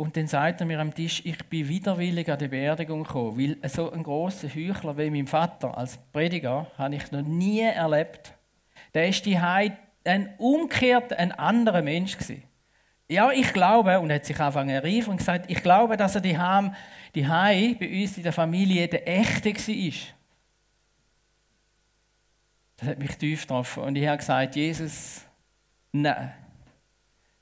[0.00, 3.68] Und dann sagt er mir am Tisch, ich bin widerwillig an die Beerdigung gekommen, weil
[3.68, 8.32] so ein großer Heuchler wie mein Vater als Prediger habe ich noch nie erlebt.
[8.94, 12.42] Der ist die ein umgekehrt ein anderer Mensch gewesen.
[13.10, 16.22] Ja, ich glaube, und er hat sich angefangen rief und gesagt, ich glaube, dass er
[16.22, 16.38] die
[17.14, 17.28] die
[17.78, 19.92] bei uns in der Familie der echte war.
[22.78, 23.82] Das hat mich tief getroffen.
[23.82, 25.26] Und ich habe gesagt, Jesus,
[25.92, 26.39] nein.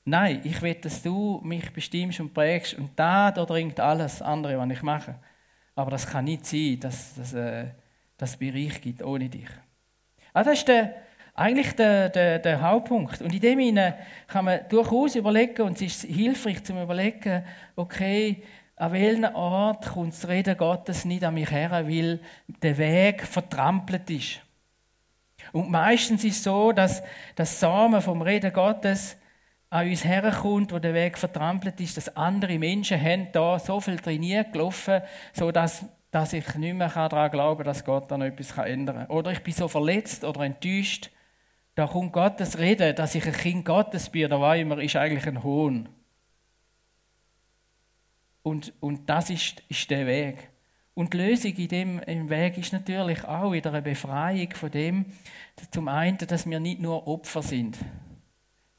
[0.05, 4.69] Nein, ich will, dass du mich bestimmst und prägst und da, dringt alles andere, was
[4.71, 5.15] ich mache.
[5.75, 7.67] Aber das kann nicht sein, dass, dass äh,
[8.17, 9.49] das Bereich gibt ohne dich.
[10.33, 10.95] Also das ist der,
[11.35, 13.21] eigentlich der, der, der Hauptpunkt.
[13.21, 17.43] Und in dem Sinne kann man durchaus überlegen, und es ist hilfreich zu überlegen,
[17.75, 18.43] okay,
[18.75, 24.09] an welchem Ort kommt das Reden Gottes nicht an mich her, weil der Weg vertrampelt
[24.09, 24.39] ist.
[25.51, 27.03] Und meistens ist es so, dass
[27.35, 29.17] das Samen vom Reden Gottes
[29.69, 33.97] an uns herkommt, wo der Weg vertrampelt ist, dass andere Menschen haben da so viel
[33.97, 35.01] trainiert gelaufen,
[35.33, 39.07] so dass dass ich nicht mehr daran glauben kann, dass Gott da noch etwas ändern
[39.07, 39.15] kann.
[39.15, 41.11] Oder ich bin so verletzt oder enttäuscht,
[41.75, 45.27] da kommt Gottes Reden, dass ich ein Kind Gottes bin oder was immer, ist eigentlich
[45.27, 45.87] ein Hohn.
[48.41, 50.49] Und, und das ist, ist der Weg.
[50.95, 55.05] Und die Lösung in dem im Weg ist natürlich auch wieder eine Befreiung von dem,
[55.71, 57.77] zum einen, dass wir nicht nur Opfer sind.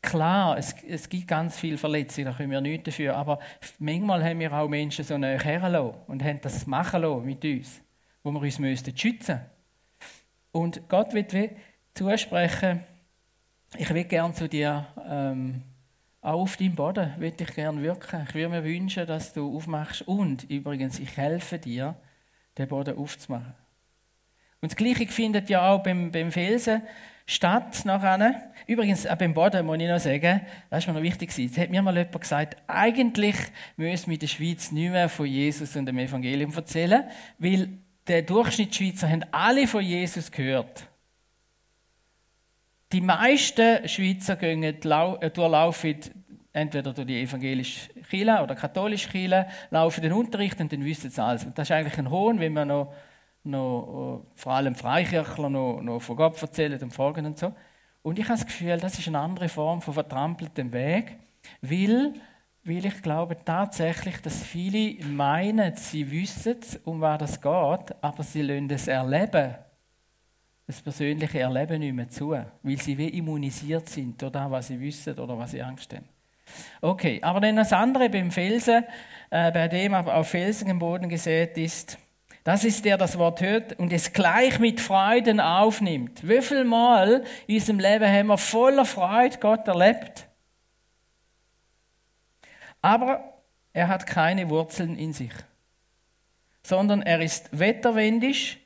[0.02, 3.38] Klar, es, es gibt ganz viele Verletzungen, da können wir nichts dafür, aber
[3.78, 7.82] manchmal haben wir auch Menschen so eine herlassen und haben das machen lassen mit uns,
[8.22, 9.40] wo wir uns müssten schützen
[10.52, 11.34] Und Gott wird
[11.92, 12.84] zusprechen,
[13.76, 15.62] ich will gerne zu dir ähm,
[16.22, 18.26] auch auf deinem Boden will ich gerne wirken.
[18.28, 20.02] Ich würde mir wünschen, dass du aufmachst.
[20.02, 21.96] Und übrigens, ich helfe dir,
[22.58, 23.54] den Boden aufzumachen.
[24.60, 26.82] Und das Gleiche findet ja auch beim, beim Felsen
[27.30, 27.84] statt.
[27.84, 28.50] Nachher.
[28.66, 31.36] Übrigens, auch beim Boden muss ich noch sagen, das ist mir noch wichtig.
[31.36, 33.36] Jetzt hat mir mal jemand gesagt, eigentlich
[33.76, 37.04] müssen wir in der Schweiz nicht mehr von Jesus und dem Evangelium erzählen,
[37.38, 37.68] weil
[38.06, 40.86] der Durchschnittsschweizer haben alle von Jesus gehört.
[42.92, 45.96] Die meisten Schweizer gehen, äh, durchlaufen
[46.52, 51.22] entweder durch die evangelische Kirche oder katholische Kirche, laufen den Unterricht und dann wissen sie
[51.22, 51.44] alles.
[51.44, 52.92] Und das ist eigentlich ein Hohn, wenn man noch,
[53.44, 57.52] noch äh, vor allem Freikirchler noch, noch von Gott erzählen und fragen und so.
[58.02, 61.18] Und ich habe das Gefühl, das ist eine andere Form von vertrampeltem Weg,
[61.60, 62.14] weil,
[62.64, 68.42] weil ich glaube tatsächlich, dass viele meinen, sie wissen, um was das geht, aber sie
[68.42, 69.54] lassen es erleben
[70.70, 74.80] das persönliche Erleben nicht mehr zu, weil sie wie immunisiert sind durch das, was sie
[74.80, 76.08] wissen oder was sie Angst haben.
[76.80, 78.84] Okay, aber dann das andere beim Felsen,
[79.30, 81.98] äh, bei dem auf felsigem Boden gesät ist,
[82.44, 86.26] das ist der, das Wort hört und es gleich mit Freuden aufnimmt.
[86.26, 90.26] Wie viel Mal in unserem Leben haben wir voller Freude Gott erlebt?
[92.80, 93.34] Aber
[93.72, 95.32] er hat keine Wurzeln in sich,
[96.62, 98.58] sondern er ist wetterwendisch,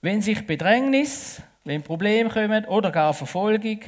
[0.00, 3.80] wenn sich Bedrängnis, wenn Probleme kommen oder gar Verfolgung,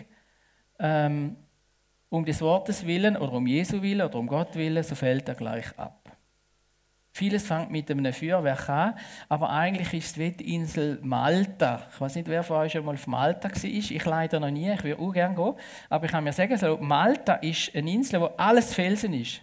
[0.79, 1.37] ähm,
[2.11, 5.35] um des Wortes willen oder um Jesu willen oder um Gott willen, so fällt er
[5.35, 6.02] gleich ab.
[7.15, 8.95] Vieles fängt mit einem Feuerwerk an,
[9.29, 11.87] aber eigentlich ist es die Insel Malta.
[11.93, 13.65] Ich weiß nicht, wer von euch schon mal auf Malta war.
[13.65, 15.55] Ich leider noch nie, ich würde auch gerne gehen.
[15.91, 19.43] Aber ich kann mir sagen, so, Malta ist eine Insel, wo alles Felsen ist.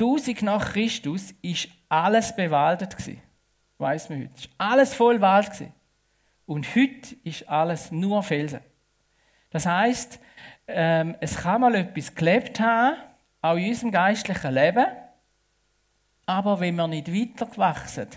[0.00, 2.96] 1000 nach Christus ist alles bewaldet.
[3.76, 4.32] Weiß man heute.
[4.34, 5.50] Ist alles voll Wald.
[6.46, 8.60] Und heute ist alles nur Felsen.
[9.50, 10.18] Das heißt,
[10.66, 12.96] ähm, es kann mal etwas gelebt haben,
[13.42, 14.86] auch in unserem geistlichen Leben,
[16.26, 18.08] aber wenn wir nicht weitergewachsen,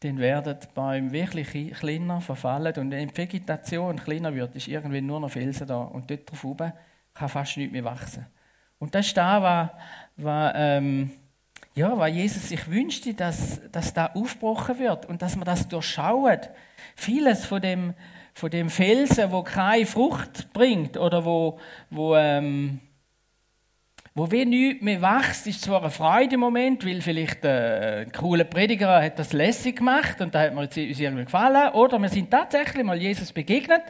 [0.00, 5.06] dann werden die Bäume wirklich kleiner verfallen und wenn die Vegetation kleiner wird, ist irgendwann
[5.06, 6.72] nur noch Felsen da und dort drauf oben
[7.14, 8.26] kann fast nichts mehr wachsen.
[8.78, 9.70] Und das ist da, was,
[10.16, 11.10] was, ähm,
[11.74, 16.50] ja, was Jesus sich wünschte, dass, dass da aufgebrochen wird und dass man das durchschaut.
[16.94, 17.94] Vieles von dem,
[18.34, 22.80] von dem Felsen, wo keine Frucht bringt oder wo, wo, ähm,
[24.16, 28.12] wo wie nichts mehr wächst, ist zwar ein Freude im Moment, weil vielleicht äh, ein
[28.12, 31.74] cooler Prediger hat das lässig gemacht und da hat mir uns irgendwie gefallen.
[31.74, 33.82] Oder wir sind tatsächlich mal Jesus begegnet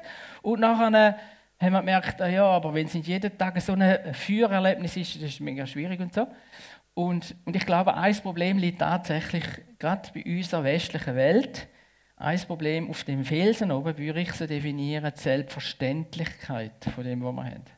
[0.42, 1.16] und nachher
[1.60, 5.14] haben wir gemerkt, ah ja, aber wenn es nicht jeden Tag so ein Feuererlebnis ist,
[5.14, 6.26] das ist mega schwierig und so.
[6.94, 9.44] Und, und ich glaube, ein Problem liegt tatsächlich
[9.78, 11.68] gerade bei unserer westlichen Welt,
[12.16, 17.32] ein Problem auf dem Felsen oben würde ich so definieren, die Selbstverständlichkeit von dem, was
[17.32, 17.75] wir haben.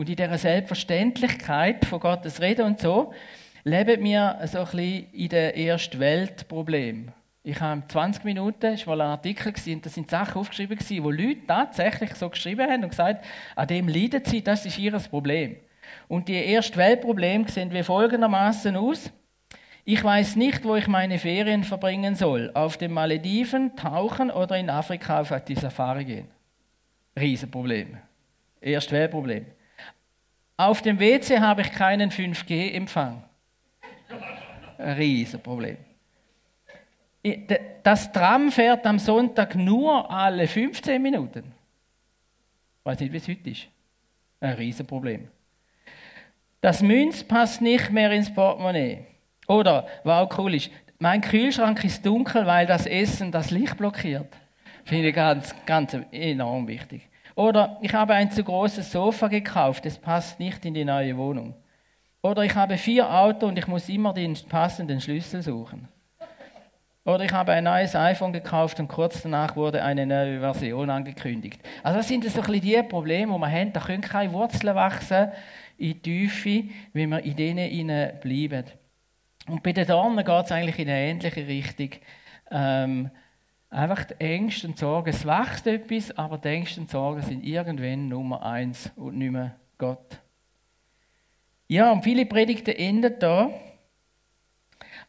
[0.00, 3.12] Und in dieser Selbstverständlichkeit von Gottes Reden und so,
[3.64, 7.12] leben wir so ein bisschen in der ersten Weltproblem.
[7.42, 11.46] Ich habe 20 Minuten, das war ein Artikel, und da sind Sachen aufgeschrieben, wo Leute
[11.46, 15.56] tatsächlich so geschrieben haben und gesagt, an dem leiden sie, das ist ihr Problem.
[16.08, 19.12] Und die erste Weltprobleme sehen wie folgendermaßen aus.
[19.84, 22.50] Ich weiß nicht, wo ich meine Ferien verbringen soll.
[22.54, 26.28] Auf den Malediven, tauchen oder in Afrika auf die Safari gehen.
[27.18, 27.98] Riesenproblem.
[28.62, 29.44] Erst Weltproblem.
[30.60, 33.24] Auf dem WC habe ich keinen 5G-Empfang.
[34.78, 35.78] Riesenproblem.
[37.82, 41.54] Das Tram fährt am Sonntag nur alle 15 Minuten.
[42.78, 43.68] Ich weiß nicht, wie es heute ist.
[44.38, 45.28] Ein Riesenproblem.
[46.60, 49.06] Das Münz passt nicht mehr ins Portemonnaie.
[49.48, 54.28] Oder, was auch cool ist, mein Kühlschrank ist dunkel, weil das Essen das Licht blockiert.
[54.84, 57.09] Finde ich ganz, ganz enorm wichtig.
[57.40, 61.54] Oder ich habe ein zu großes Sofa gekauft, es passt nicht in die neue Wohnung.
[62.20, 65.88] Oder ich habe vier Autos und ich muss immer den passenden Schlüssel suchen.
[67.06, 71.62] Oder ich habe ein neues iPhone gekauft und kurz danach wurde eine neue Version angekündigt.
[71.82, 73.72] Also das sind so ein bisschen die Probleme, die wir haben.
[73.72, 75.32] Da können keine Wurzeln wachsen
[75.78, 78.66] in die Tiefe, wenn wir in denen bleiben.
[79.48, 81.88] Und bei den Dornen geht es eigentlich in eine ähnliche Richtung.
[82.50, 83.10] Ähm,
[83.70, 88.08] einfach die Ängste und Sorgen, es wächst etwas, aber die Ängste und Sorgen sind irgendwann
[88.08, 90.20] Nummer eins und nicht mehr Gott.
[91.68, 93.50] Ja, und viele Predigten enden da.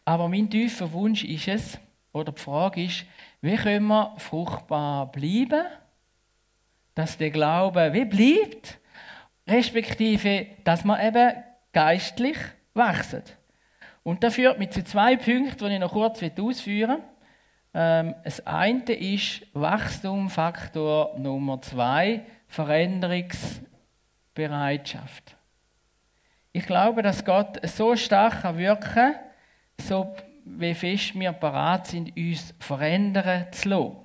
[0.06, 1.80] Aber mein tiefer Wunsch ist es,
[2.14, 3.06] oder die Frage ist,
[3.42, 5.66] wie können wir fruchtbar bleiben,
[6.94, 8.80] dass der Glaube wie bleibt,
[9.48, 11.44] respektive, dass wir eben
[11.74, 12.38] geistlich
[12.74, 13.24] wachsen.
[14.04, 17.11] Und das führt mich zu zwei Punkten, die ich noch kurz ausführen will.
[17.74, 25.38] Ähm, das eine ist Wachstumfaktor Nummer zwei, Veränderungsbereitschaft.
[26.52, 29.16] Ich glaube, dass Gott so stark wirken kann,
[29.80, 33.96] so wie fest wir parat sind, uns verändern zu lassen.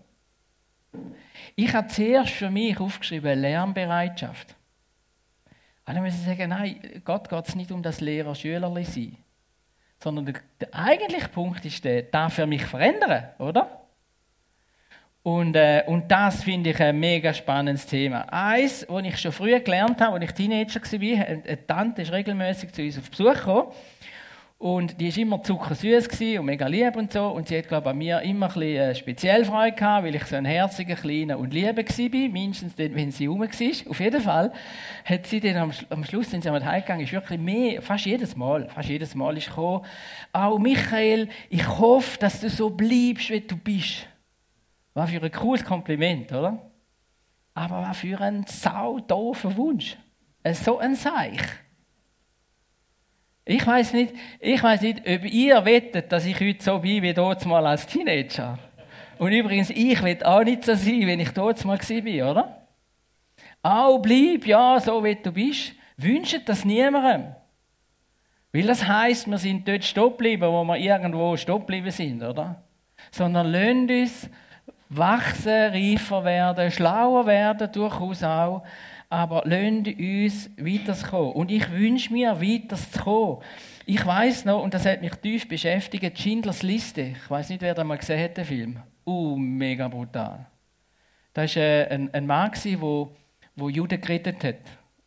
[1.56, 4.54] Ich habe zuerst für mich aufgeschrieben Lernbereitschaft.
[5.84, 9.16] Alle müssen sagen, nein, Gott geht es nicht um das Lehrer-Schülerli sein
[10.02, 13.82] sondern der, der eigentliche Punkt ist der, darf er mich verändern, oder?
[15.22, 18.32] Und, äh, und das finde ich ein mega spannendes Thema.
[18.32, 22.72] Eins, was ich schon früher gelernt habe, als ich Teenager war, eine Tante ist regelmäßig
[22.72, 23.72] zu uns auf Besuch gekommen
[24.58, 27.28] und die war immer zuckersüß und mega lieb und so.
[27.28, 30.14] Und sie hat, glaube ich, an mir immer ein bisschen äh, speziell Freude gehabt, weil
[30.14, 32.28] ich so ein herziger, kleiner und lieber war.
[32.30, 33.90] Mindestens dann, wenn sie rum war.
[33.90, 34.52] Auf jeden Fall
[35.04, 38.34] hat sie dann am, am Schluss, wenn sie einmal heimgegangen ist, wirklich mehr, fast jedes
[38.34, 39.84] Mal, fast jedes Mal ist gekommen.
[40.32, 44.08] Auch Michael, ich hoffe, dass du so bleibst, wie du bist.
[44.94, 46.70] Was für ein cooles Kompliment, oder?
[47.52, 49.98] Aber was für ein sau doofer Wunsch.
[50.42, 51.42] Äh, so ein Seich.
[53.48, 57.14] Ich weiß nicht, ich weiß nicht, ob ihr wettet, dass ich heute so bin wie
[57.14, 58.58] dort mal als Teenager.
[59.18, 62.66] Und übrigens, ich will auch nicht so sein, wenn ich dort mal war, oder?
[63.62, 65.74] Auch bleib, ja, so wie du bist.
[65.96, 67.36] Wünscht das niemandem.
[68.52, 72.64] Weil das heisst, wir sind dort stehen geblieben, wo wir irgendwo stehen geblieben sind, oder?
[73.12, 74.30] Sondern lasst uns
[74.88, 78.64] wachsen, reifer werden, schlauer werden, durchaus auch
[79.16, 81.32] aber lasst uns weiterzukommen.
[81.32, 83.38] Und ich wünsche mir, weiterzukommen.
[83.86, 87.00] Ich weiß noch, und das hat mich tief beschäftigt, Schindlers Liste.
[87.00, 88.78] Ich weiß nicht, wer da mal gesehen hat, den Film.
[89.06, 90.44] Uh, mega brutal.
[91.32, 93.16] Da war äh, ein, ein Mann, der wo,
[93.54, 94.56] wo Juden gerettet hat.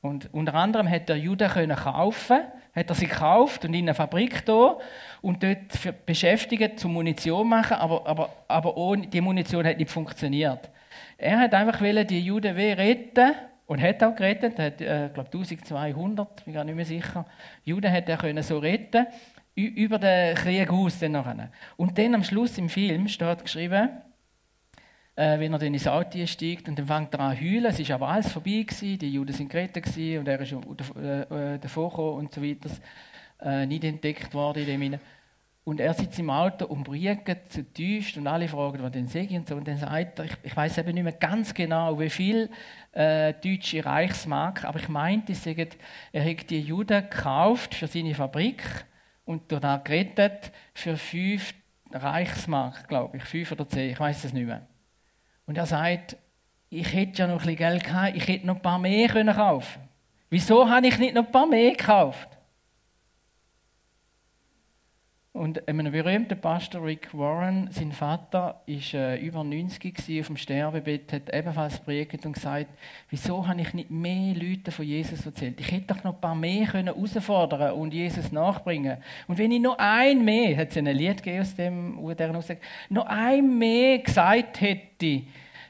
[0.01, 2.39] Und unter anderem hat er Juden können kaufen,
[2.73, 4.79] hat er sie gekauft und in eine Fabrik da
[5.21, 10.71] und dort beschäftigt zum Munition machen, aber, aber, aber ohne, die Munition hat nicht funktioniert.
[11.15, 13.35] Er hat einfach die Juden retten
[13.69, 17.23] und hat auch gerettet, er hat, äh, glaube 1200, bin gar nicht mehr sicher,
[17.63, 19.05] Juden hat er können so retten,
[19.53, 20.97] über den Krieg aus.
[20.97, 23.89] Dann Und dann am Schluss im Film steht geschrieben,
[25.15, 27.79] äh, wenn er dann ins Auto steigt und dann fängt er an zu heulen, es
[27.79, 30.51] ist aber alles vorbei gewesen, die Juden sind gerettet und er ist
[30.95, 32.71] äh, äh, davor und so weiter,
[33.41, 34.99] äh, nicht entdeckt worden in dem Sinne.
[35.69, 39.47] Und er sitzt im Auto und briegt zutiefst und alle fragen, was denn sei und
[39.47, 39.53] so.
[39.53, 42.49] Und dann sagt er, ich, ich weiß eben nicht mehr ganz genau, wie viel
[42.91, 45.31] äh, deutsche Reichsmark, aber ich meinte,
[46.11, 48.63] er hat die Juden gekauft für seine Fabrik
[49.25, 51.53] und dort gerettet für fünf
[51.91, 54.65] Reichsmark, glaube ich, fünf oder zehn, ich weiß es nicht mehr.
[55.45, 56.17] Und er sagt,
[56.71, 59.35] ich hätte ja noch ein bisschen Geld gehabt, ich hätte noch ein paar mehr können
[59.35, 59.83] kaufen.
[60.31, 62.38] Wieso habe ich nicht noch ein paar mehr gekauft?
[65.39, 70.35] Und einem berühmten Pastor Rick Warren, sein Vater, ist äh, über 90 gewesen, auf dem
[70.35, 72.67] Sterbebett, hat ebenfalls predigt und gesagt,
[73.09, 75.57] wieso habe ich nicht mehr Leute von Jesus erzählt?
[75.61, 78.97] Ich hätte doch noch ein paar mehr können herausfordern und Jesus nachbringen.
[79.29, 82.41] Und wenn ich noch ein mehr, hat es ein Lied gegeben aus dem, wo der
[82.41, 85.21] sagt, noch ein mehr gesagt hätte,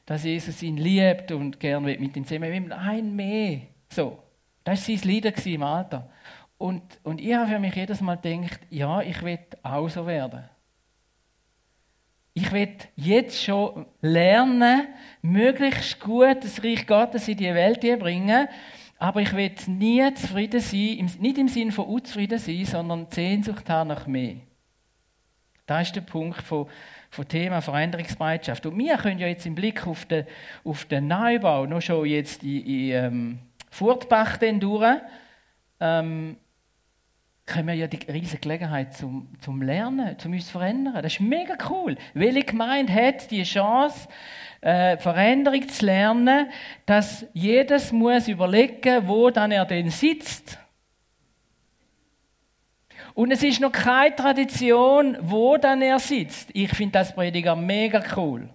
[0.08, 3.60] dass Jesus ihn liebt und gern mit ihm zusammen, ein mehr.
[3.88, 4.18] So,
[4.64, 6.10] das war sein Lied im Alter.
[6.60, 10.44] Und, und ich habe für mich jedes Mal gedacht, ja, ich will auch so werden.
[12.34, 14.88] Ich will jetzt schon lernen,
[15.22, 18.50] möglichst gut das Reich Gottes in die Welt zu bringen,
[18.98, 23.88] aber ich will nie zufrieden sein, nicht im Sinne von unzufrieden sein, sondern Sehnsucht haben
[23.88, 24.36] nach mehr.
[25.66, 26.68] Das ist der Punkt von,
[27.10, 28.66] von Thema Veränderungsbereitschaft.
[28.66, 30.26] Und wir können ja jetzt im Blick auf den,
[30.66, 34.98] auf den Neubau noch schon jetzt in, in ähm, Furtbach durch,
[35.80, 36.36] ähm,
[37.56, 40.96] haben wir ja die riesige Gelegenheit zum, zum Lernen, zum uns zu verändern.
[40.96, 41.98] Das ist mega cool.
[42.14, 44.08] Welche Gemeinde hat die Chance,
[44.62, 46.50] äh, Veränderung zu lernen,
[46.86, 50.60] dass jedes muss überlegen, wo dann er denn sitzt.
[53.14, 56.50] Und es ist noch keine Tradition, wo dann er sitzt.
[56.54, 58.50] Ich finde das Prediger mega cool.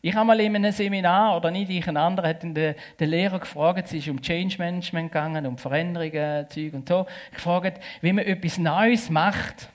[0.00, 3.40] Ich habe mal in einem Seminar, oder nicht ich, ein anderer, hat den, den Lehrer
[3.40, 8.24] gefragt, es ist um Change Management gegangen, um Veränderungen, Zeug und so, gefragt, wie man
[8.24, 9.68] etwas Neues macht.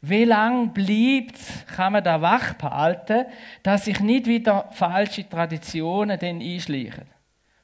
[0.00, 1.38] Wie lange bleibt
[1.76, 3.26] kann man da wach behalten,
[3.62, 7.06] dass sich nicht wieder falsche Traditionen dann einschleichen?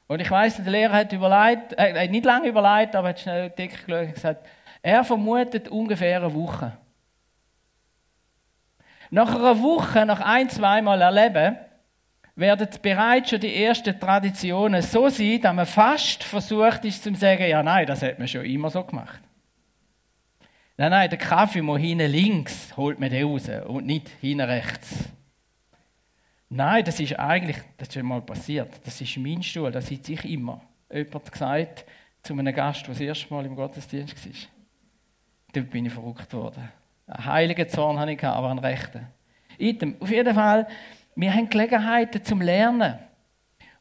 [0.07, 3.85] Und ich weiß, der Lehrer hat überlegt, äh, nicht lange überlegt, aber hat schnell dick
[3.85, 4.47] geschaut und gesagt,
[4.81, 6.77] er vermutet ungefähr eine Woche.
[9.09, 11.57] Nach einer Woche, nach ein, zweimal erleben,
[12.35, 17.47] werden bereits schon die ersten Traditionen so sein, dass man fast versucht ist zu sagen,
[17.47, 19.19] ja nein, das hat man schon immer so gemacht.
[20.77, 25.09] Nein, nein, der Kaffee muss hinten links, holt man den raus und nicht hinten rechts.
[26.47, 28.71] Nein, das ist eigentlich, das ist schon mal passiert.
[28.85, 30.61] Das ist mein Stuhl, da sitze ich immer.
[30.91, 31.85] Jemand hat gesagt
[32.23, 34.33] zu einem Gast, der das erste Mal im Gottesdienst war.
[35.53, 36.69] Dort bin ich verrückt worden.
[37.09, 39.07] Einen heiligen Zorn hatte ich, aber einen rechten.
[39.57, 39.95] Item.
[39.99, 40.67] Auf jeden Fall,
[41.15, 42.99] wir haben Gelegenheiten zum Lernen.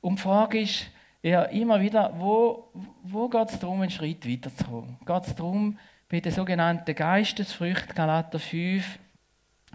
[0.00, 0.86] Und die Frage ist
[1.22, 2.70] ja immer wieder, wo,
[3.02, 4.96] wo geht es darum, einen Schritt weiterzukommen?
[5.04, 8.98] Geht es darum, bei den sogenannten Geistesfrüchten, Galater 5,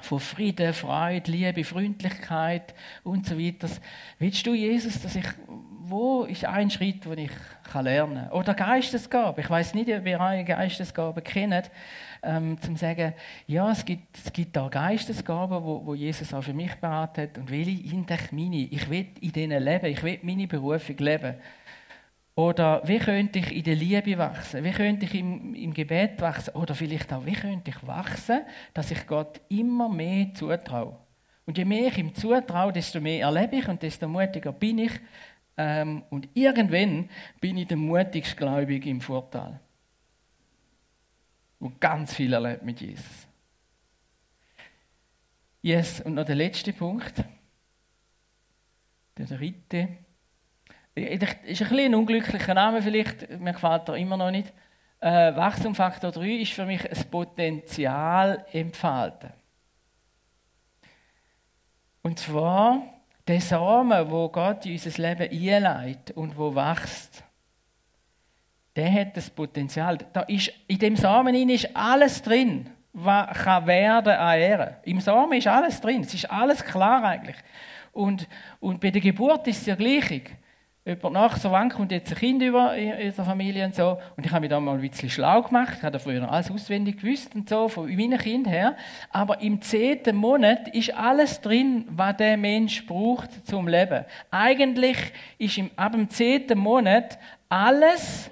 [0.02, 2.74] von Frieden, Freude, Liebe, Freundlichkeit
[3.04, 3.70] und so weiter.
[4.20, 5.28] Willst du, Jesus, dass ich,
[5.86, 7.32] wo ist ein Schritt, den ich
[7.74, 8.32] lernen kann?
[8.32, 9.42] Oder Geistesgabe.
[9.42, 11.70] Ich weiß nicht, ob ihr eure Geistesgabe kennt,
[12.24, 13.14] ähm, zum sagen,
[13.48, 17.38] ja, es gibt, es gibt da Geistesgaben, wo, wo Jesus auch für mich beraten hat
[17.38, 18.56] und will ich in meine.
[18.56, 21.36] Ich will in denen leben, ich will meine Berufung leben.
[22.36, 24.64] Oder wie könnte ich in der Liebe wachsen?
[24.64, 26.56] Wie könnte ich im, im Gebet wachsen?
[26.56, 28.42] Oder vielleicht auch, wie könnte ich wachsen,
[28.74, 30.98] dass ich Gott immer mehr zutraue?
[31.46, 34.94] Und je mehr ich ihm zutraue, desto mehr erlebe ich und desto mutiger bin ich.
[35.58, 39.60] Ähm, und irgendwann bin ich der mutigste Gläubige im Vorteil.
[41.60, 43.28] Und ganz viel erlebt mit Jesus.
[45.62, 47.24] Yes, und noch der letzte Punkt.
[49.18, 49.98] Der dritte.
[50.96, 54.52] Ist ein bisschen ein unglücklicher Name vielleicht, mir gefällt er immer noch nicht.
[55.00, 59.32] Äh, Wachstumfaktor 3 ist für mich ein Potenzial entfalten.
[62.02, 62.93] Und zwar
[63.28, 67.24] der Samen, wo Gott in unser Leben einleitet und wo wächst,
[68.76, 69.98] der hat das Potenzial.
[70.12, 74.78] Da ist, in dem Samen ist alles drin, was kann werden an Ehre.
[74.84, 77.38] Im Samen ist alles drin, es ist alles klar eigentlich.
[77.92, 78.28] Und,
[78.60, 80.22] und bei der Geburt ist es ja gleich
[80.86, 83.98] jemand nach, so wann kommt jetzt ein Kind über in der Familie und so.
[84.18, 85.76] Und ich habe mich da mal ein bisschen schlau gemacht.
[85.78, 88.76] Ich habe früher alles auswendig gewusst und so, von meinem Kind her.
[89.10, 94.04] Aber im zehnten Monat ist alles drin, was der Mensch braucht zum Leben.
[94.30, 94.98] Eigentlich
[95.38, 97.18] ist im, ab dem zehnten Monat
[97.48, 98.30] alles,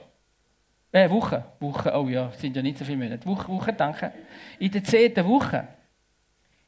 [0.92, 3.26] äh, Woche, Woche, oh ja, sind ja nicht so viele Monate.
[3.26, 4.12] Woche, Woche, danke.
[4.60, 5.68] In der zehnten Woche.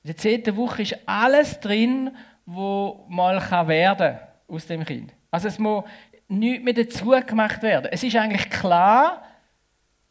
[0.01, 2.11] In der zehnten Woche ist alles drin,
[2.45, 5.13] wo mal werden kann aus dem Kind.
[5.34, 5.84] Also es muss
[6.27, 7.88] nichts mehr dazu gemacht werden.
[7.91, 9.23] Es ist eigentlich klar,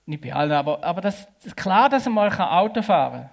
[0.04, 3.30] nicht bei allen, aber, aber das, ist klar, dass man mal Auto fahren kann.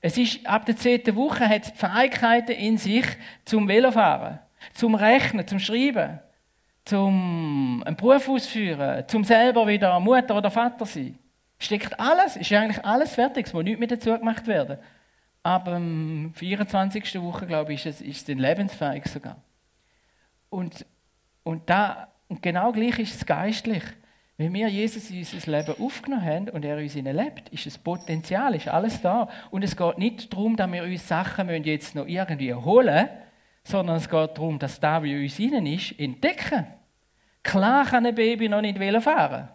[0.00, 3.06] Es ist, ab der zehnten Woche hat es Fähigkeiten in sich
[3.44, 4.40] zum Velofahren,
[4.74, 6.18] zum Rechnen, zum Schreiben,
[6.84, 11.16] zum einen Beruf ausführen, zum selber wieder Mutter oder Vater sein.
[11.60, 14.78] Steckt alles, ist eigentlich alles fertig, es muss nichts mehr dazu gemacht werden.
[15.44, 15.80] Ab der
[16.34, 17.22] 24.
[17.22, 19.36] Woche, glaube ich, ist es, ist es lebensfähig sogar.
[20.50, 20.84] Und,
[21.42, 22.08] und, da,
[22.42, 23.82] genau gleich ist es geistlich.
[24.36, 28.54] Wenn wir Jesus in unser Leben aufgenommen haben und er uns lebt, ist das Potenzial,
[28.54, 29.28] ist alles da.
[29.50, 33.08] Und es geht nicht darum, dass wir uns Sachen jetzt noch irgendwie holen
[33.62, 36.66] sondern es geht darum, dass da, wie uns innen ist, entdecken.
[37.42, 39.48] Klar kann ein Baby noch nicht fahren.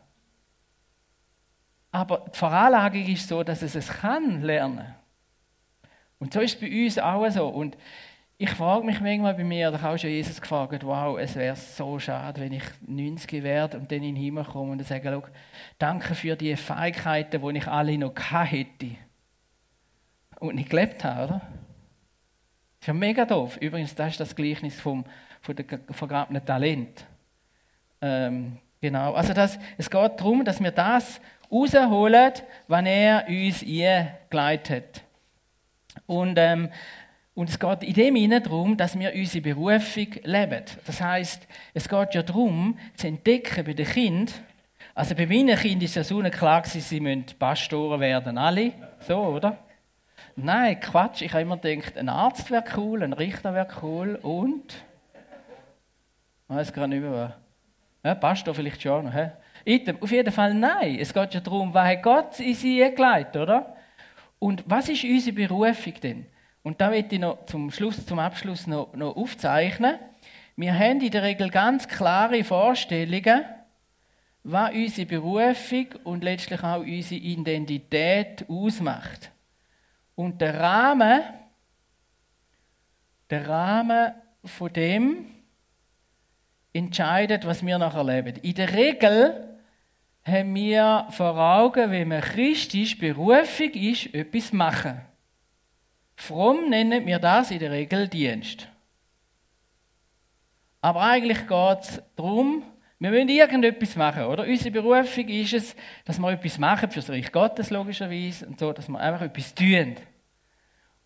[1.91, 4.95] Aber die Veranlagung ist so, dass es es kann lernen.
[6.19, 7.47] Und so ist es bei uns auch so.
[7.47, 7.77] Und
[8.38, 11.97] ich frage mich manchmal bei mir, da habe schon Jesus gefragt, wow, es wäre so
[11.99, 15.23] schade, wenn ich 90 werde und dann in den Himmel komme und sage,
[15.77, 18.97] danke für die Fähigkeiten, die ich alle noch hätte
[20.39, 21.41] und nicht gelebt habe, oder?
[22.79, 23.57] Das ist ja mega doof.
[23.57, 25.05] Übrigens, das ist das Gleichnis vom,
[25.41, 27.05] von dem vergrabenen Talent.
[28.01, 32.33] Ähm, genau, also das, es geht darum, dass wir das rausholen,
[32.67, 35.03] was er uns eingeleitet hat.
[36.05, 36.69] Und ähm,
[37.36, 40.63] und es geht in dem Sinne darum, dass wir unsere Berufung leben.
[40.86, 44.33] Das heißt, es geht ja darum, zu entdecken bei den Kindern,
[44.95, 48.71] also bei meinen Kindern ist ja so klar sie müssen Pastoren werden, alle.
[49.01, 49.57] So, oder?
[50.38, 51.21] Nein, Quatsch.
[51.21, 54.73] Ich habe immer gedacht, ein Arzt wäre cool, ein Richter wäre cool und.
[56.47, 57.36] Ich weiß gar nicht mehr.
[58.03, 59.11] Ja, Pastor vielleicht schon.
[59.11, 59.91] He?
[59.99, 60.97] Auf jeden Fall nein.
[60.99, 63.75] Es geht ja darum, was hat Gott in sie geleitet, oder?
[64.39, 66.25] Und was ist unsere Berufung denn?
[66.66, 69.99] Und da möchte ich noch zum Schluss, zum Abschluss noch, noch aufzeichnen.
[70.55, 73.45] Wir haben in der Regel ganz klare Vorstellungen,
[74.43, 79.30] was unsere Berufung und letztlich auch unsere Identität ausmacht.
[80.16, 81.22] Und der Rahmen,
[83.30, 84.13] der Rahmen
[84.43, 85.28] von dem
[86.74, 88.38] entscheidet, was wir nachher leben.
[88.38, 89.59] In der Regel
[90.24, 94.99] haben wir vor Augen, wenn man christlich Berufung ist, etwas machen.
[96.16, 98.68] Fromm nennen wir das in der Regel Dienst.
[100.82, 102.63] Aber eigentlich geht es darum,
[102.99, 104.43] wir müssen irgendetwas machen, oder?
[104.43, 108.72] Unsere Berufung ist es, dass wir etwas machen für das Reich Gottes, logischerweise, und so,
[108.72, 109.95] dass wir einfach etwas tun.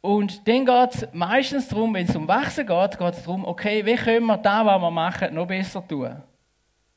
[0.01, 3.85] Und dann geht es meistens darum, wenn es um Wachsen geht, geht es darum, okay,
[3.85, 6.21] wie können wir das, was wir machen, noch besser tun?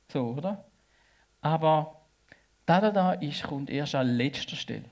[0.08, 0.64] So, oder?
[1.40, 2.06] Aber
[2.66, 4.90] da, da, da ist, kommt erst an letzter Stelle.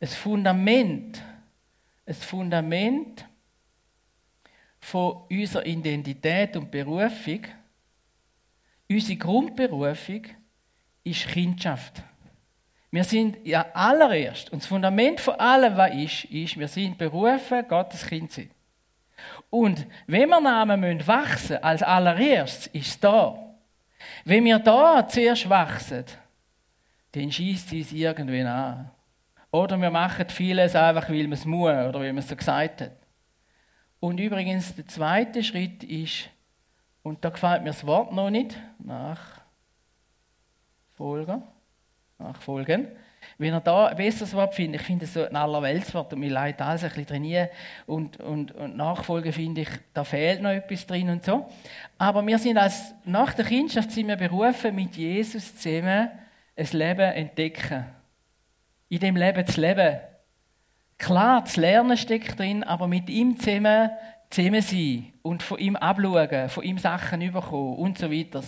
[0.00, 1.22] Das Fundament,
[2.06, 3.26] das Fundament
[4.78, 7.40] von unserer Identität und Berufung,
[8.88, 10.22] unsere Grundberufung
[11.02, 12.02] ist Kindschaft.
[12.92, 17.66] Wir sind ja allererst, und das Fundament von allem, was ist, ist, wir sind berufen,
[17.68, 18.50] Gottes Kind zu sein.
[19.50, 23.36] Und wenn wir Namen müssen wachsen als allererstes, ist es da.
[24.24, 26.04] Wenn wir da zuerst wachsen,
[27.12, 28.90] dann schießt es irgendwann an.
[29.56, 32.82] Oder wir machen vieles einfach, weil man es muss oder weil man es so gesagt
[32.82, 32.92] hat.
[34.00, 36.28] Und übrigens, der zweite Schritt ist,
[37.02, 38.54] und da gefällt mir das Wort noch nicht,
[40.98, 41.40] Nachfolger,
[42.18, 42.88] Nachfolgen.
[43.38, 46.32] Wenn ihr da ein besseres Wort findet, ich finde es so ein Allerweltswort und mir
[46.32, 47.48] leid alles ein bisschen trainieren
[47.86, 51.48] und, und, und Nachfolgen finde ich, da fehlt noch etwas drin und so.
[51.96, 56.10] Aber wir sind als, nach der Kindschaft sind wir berufen, mit Jesus zusammen
[56.56, 57.95] ein Leben entdecken.
[58.88, 59.98] In dem Leben zu leben.
[60.98, 63.90] Klar, das Lernen steckt drin, aber mit ihm zusammen,
[64.30, 68.42] zusammen sein und von ihm abschauen, von ihm Sachen überkommen und so weiter.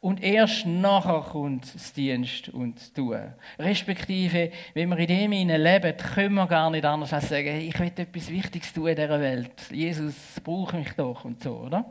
[0.00, 3.34] Und erst nachher kommt das Dienst und das Tun.
[3.58, 7.68] Respektive, wenn wir in dem hinein leben, können wir gar nicht anders als sagen, hey,
[7.68, 9.70] ich will etwas Wichtiges tun in dieser Welt.
[9.70, 11.84] Jesus braucht mich doch und so, oder?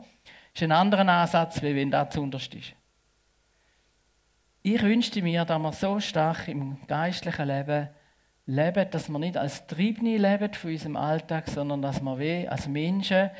[0.52, 2.74] Das ist ein anderer Ansatz, wie wenn das zuunterst ist.
[4.64, 7.88] Ich wünschte mir, dass wir so stark im geistlichen Leben
[8.46, 12.68] leben, dass wir nicht als Triebni leben von unserem Alltag, sondern dass wir wie als
[12.68, 13.30] Menschen,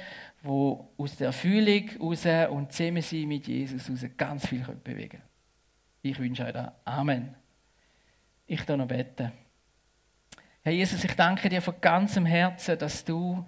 [0.42, 5.22] die aus der Erfüllung raus und zusammen sind mit Jesus raus ganz viel bewegen können.
[6.02, 6.72] Ich wünsche euch das.
[6.84, 7.34] Amen.
[8.46, 9.30] Ich da noch beten.
[10.62, 13.44] Herr Jesus, ich danke dir von ganzem Herzen, dass du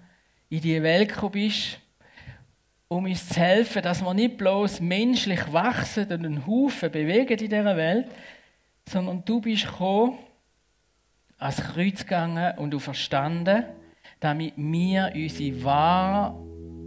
[0.49, 1.81] in die Welt gekommen bist,
[2.95, 7.49] um uns zu helfen, dass wir nicht bloß menschlich wachsen und einen Haufen bewegen in
[7.49, 8.07] dieser Welt,
[8.89, 10.19] sondern du bist gekommen,
[11.39, 13.65] ans Kreuz gegangen und du verstanden,
[14.21, 16.37] damit wir unsere wahre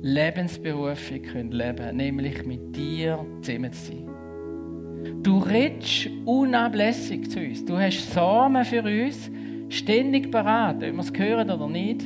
[0.02, 5.24] Lebensberufung leben können, nämlich mit dir zusammen zu sein.
[5.24, 7.66] Du redest unablässig zu uns.
[7.66, 9.30] Du hast Samen für uns,
[9.68, 12.06] ständig parat, ob wir es hören oder nicht,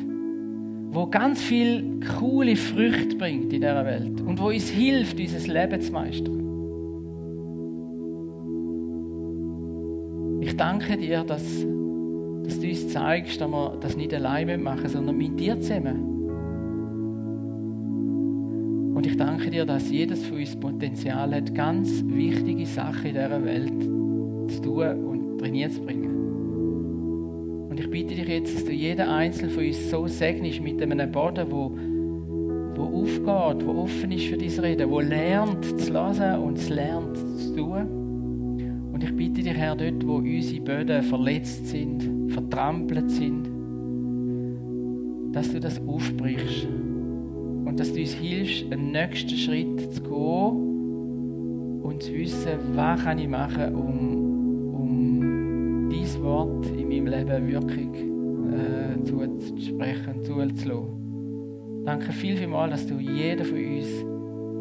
[0.91, 5.81] wo ganz viel coole Früchte bringt in dieser Welt und wo uns hilft, unser Leben
[5.81, 6.37] zu meistern.
[10.41, 11.65] Ich danke dir, dass
[12.43, 16.11] dass du uns zeigst, dass wir das nicht alleine machen sondern mit dir zusammen.
[18.95, 23.43] Und ich danke dir, dass jedes von uns Potenzial hat, ganz wichtige Sachen in dieser
[23.43, 23.81] Welt
[24.51, 26.10] zu tun und trainiert zu bringen.
[27.71, 31.09] Und ich bitte dich jetzt, dass du jeden Einzelnen von uns so segnest mit einem
[31.09, 31.71] Boden, wo,
[32.75, 37.15] wo aufgeht, wo offen ist für dein Reden, wo lernt zu hören und es lernt
[37.15, 38.91] zu tun.
[38.91, 43.47] Und ich bitte dich, Herr, dort, wo unsere Böden verletzt sind, vertrampelt sind,
[45.31, 52.03] dass du das aufbrichst und dass du uns hilfst, einen nächsten Schritt zu gehen und
[52.03, 54.20] zu wissen, was kann ich machen, um,
[56.23, 57.87] Wort in meinem Leben wirklich
[58.53, 61.83] äh, zuzusprechen, zuzulassen.
[61.85, 64.05] Danke viel, viel mal, dass du jeden von uns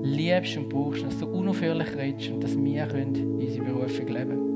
[0.03, 4.50] liebst und brauchst, dass du unaufhörlich redest und dass wir unsere Berufung leben können.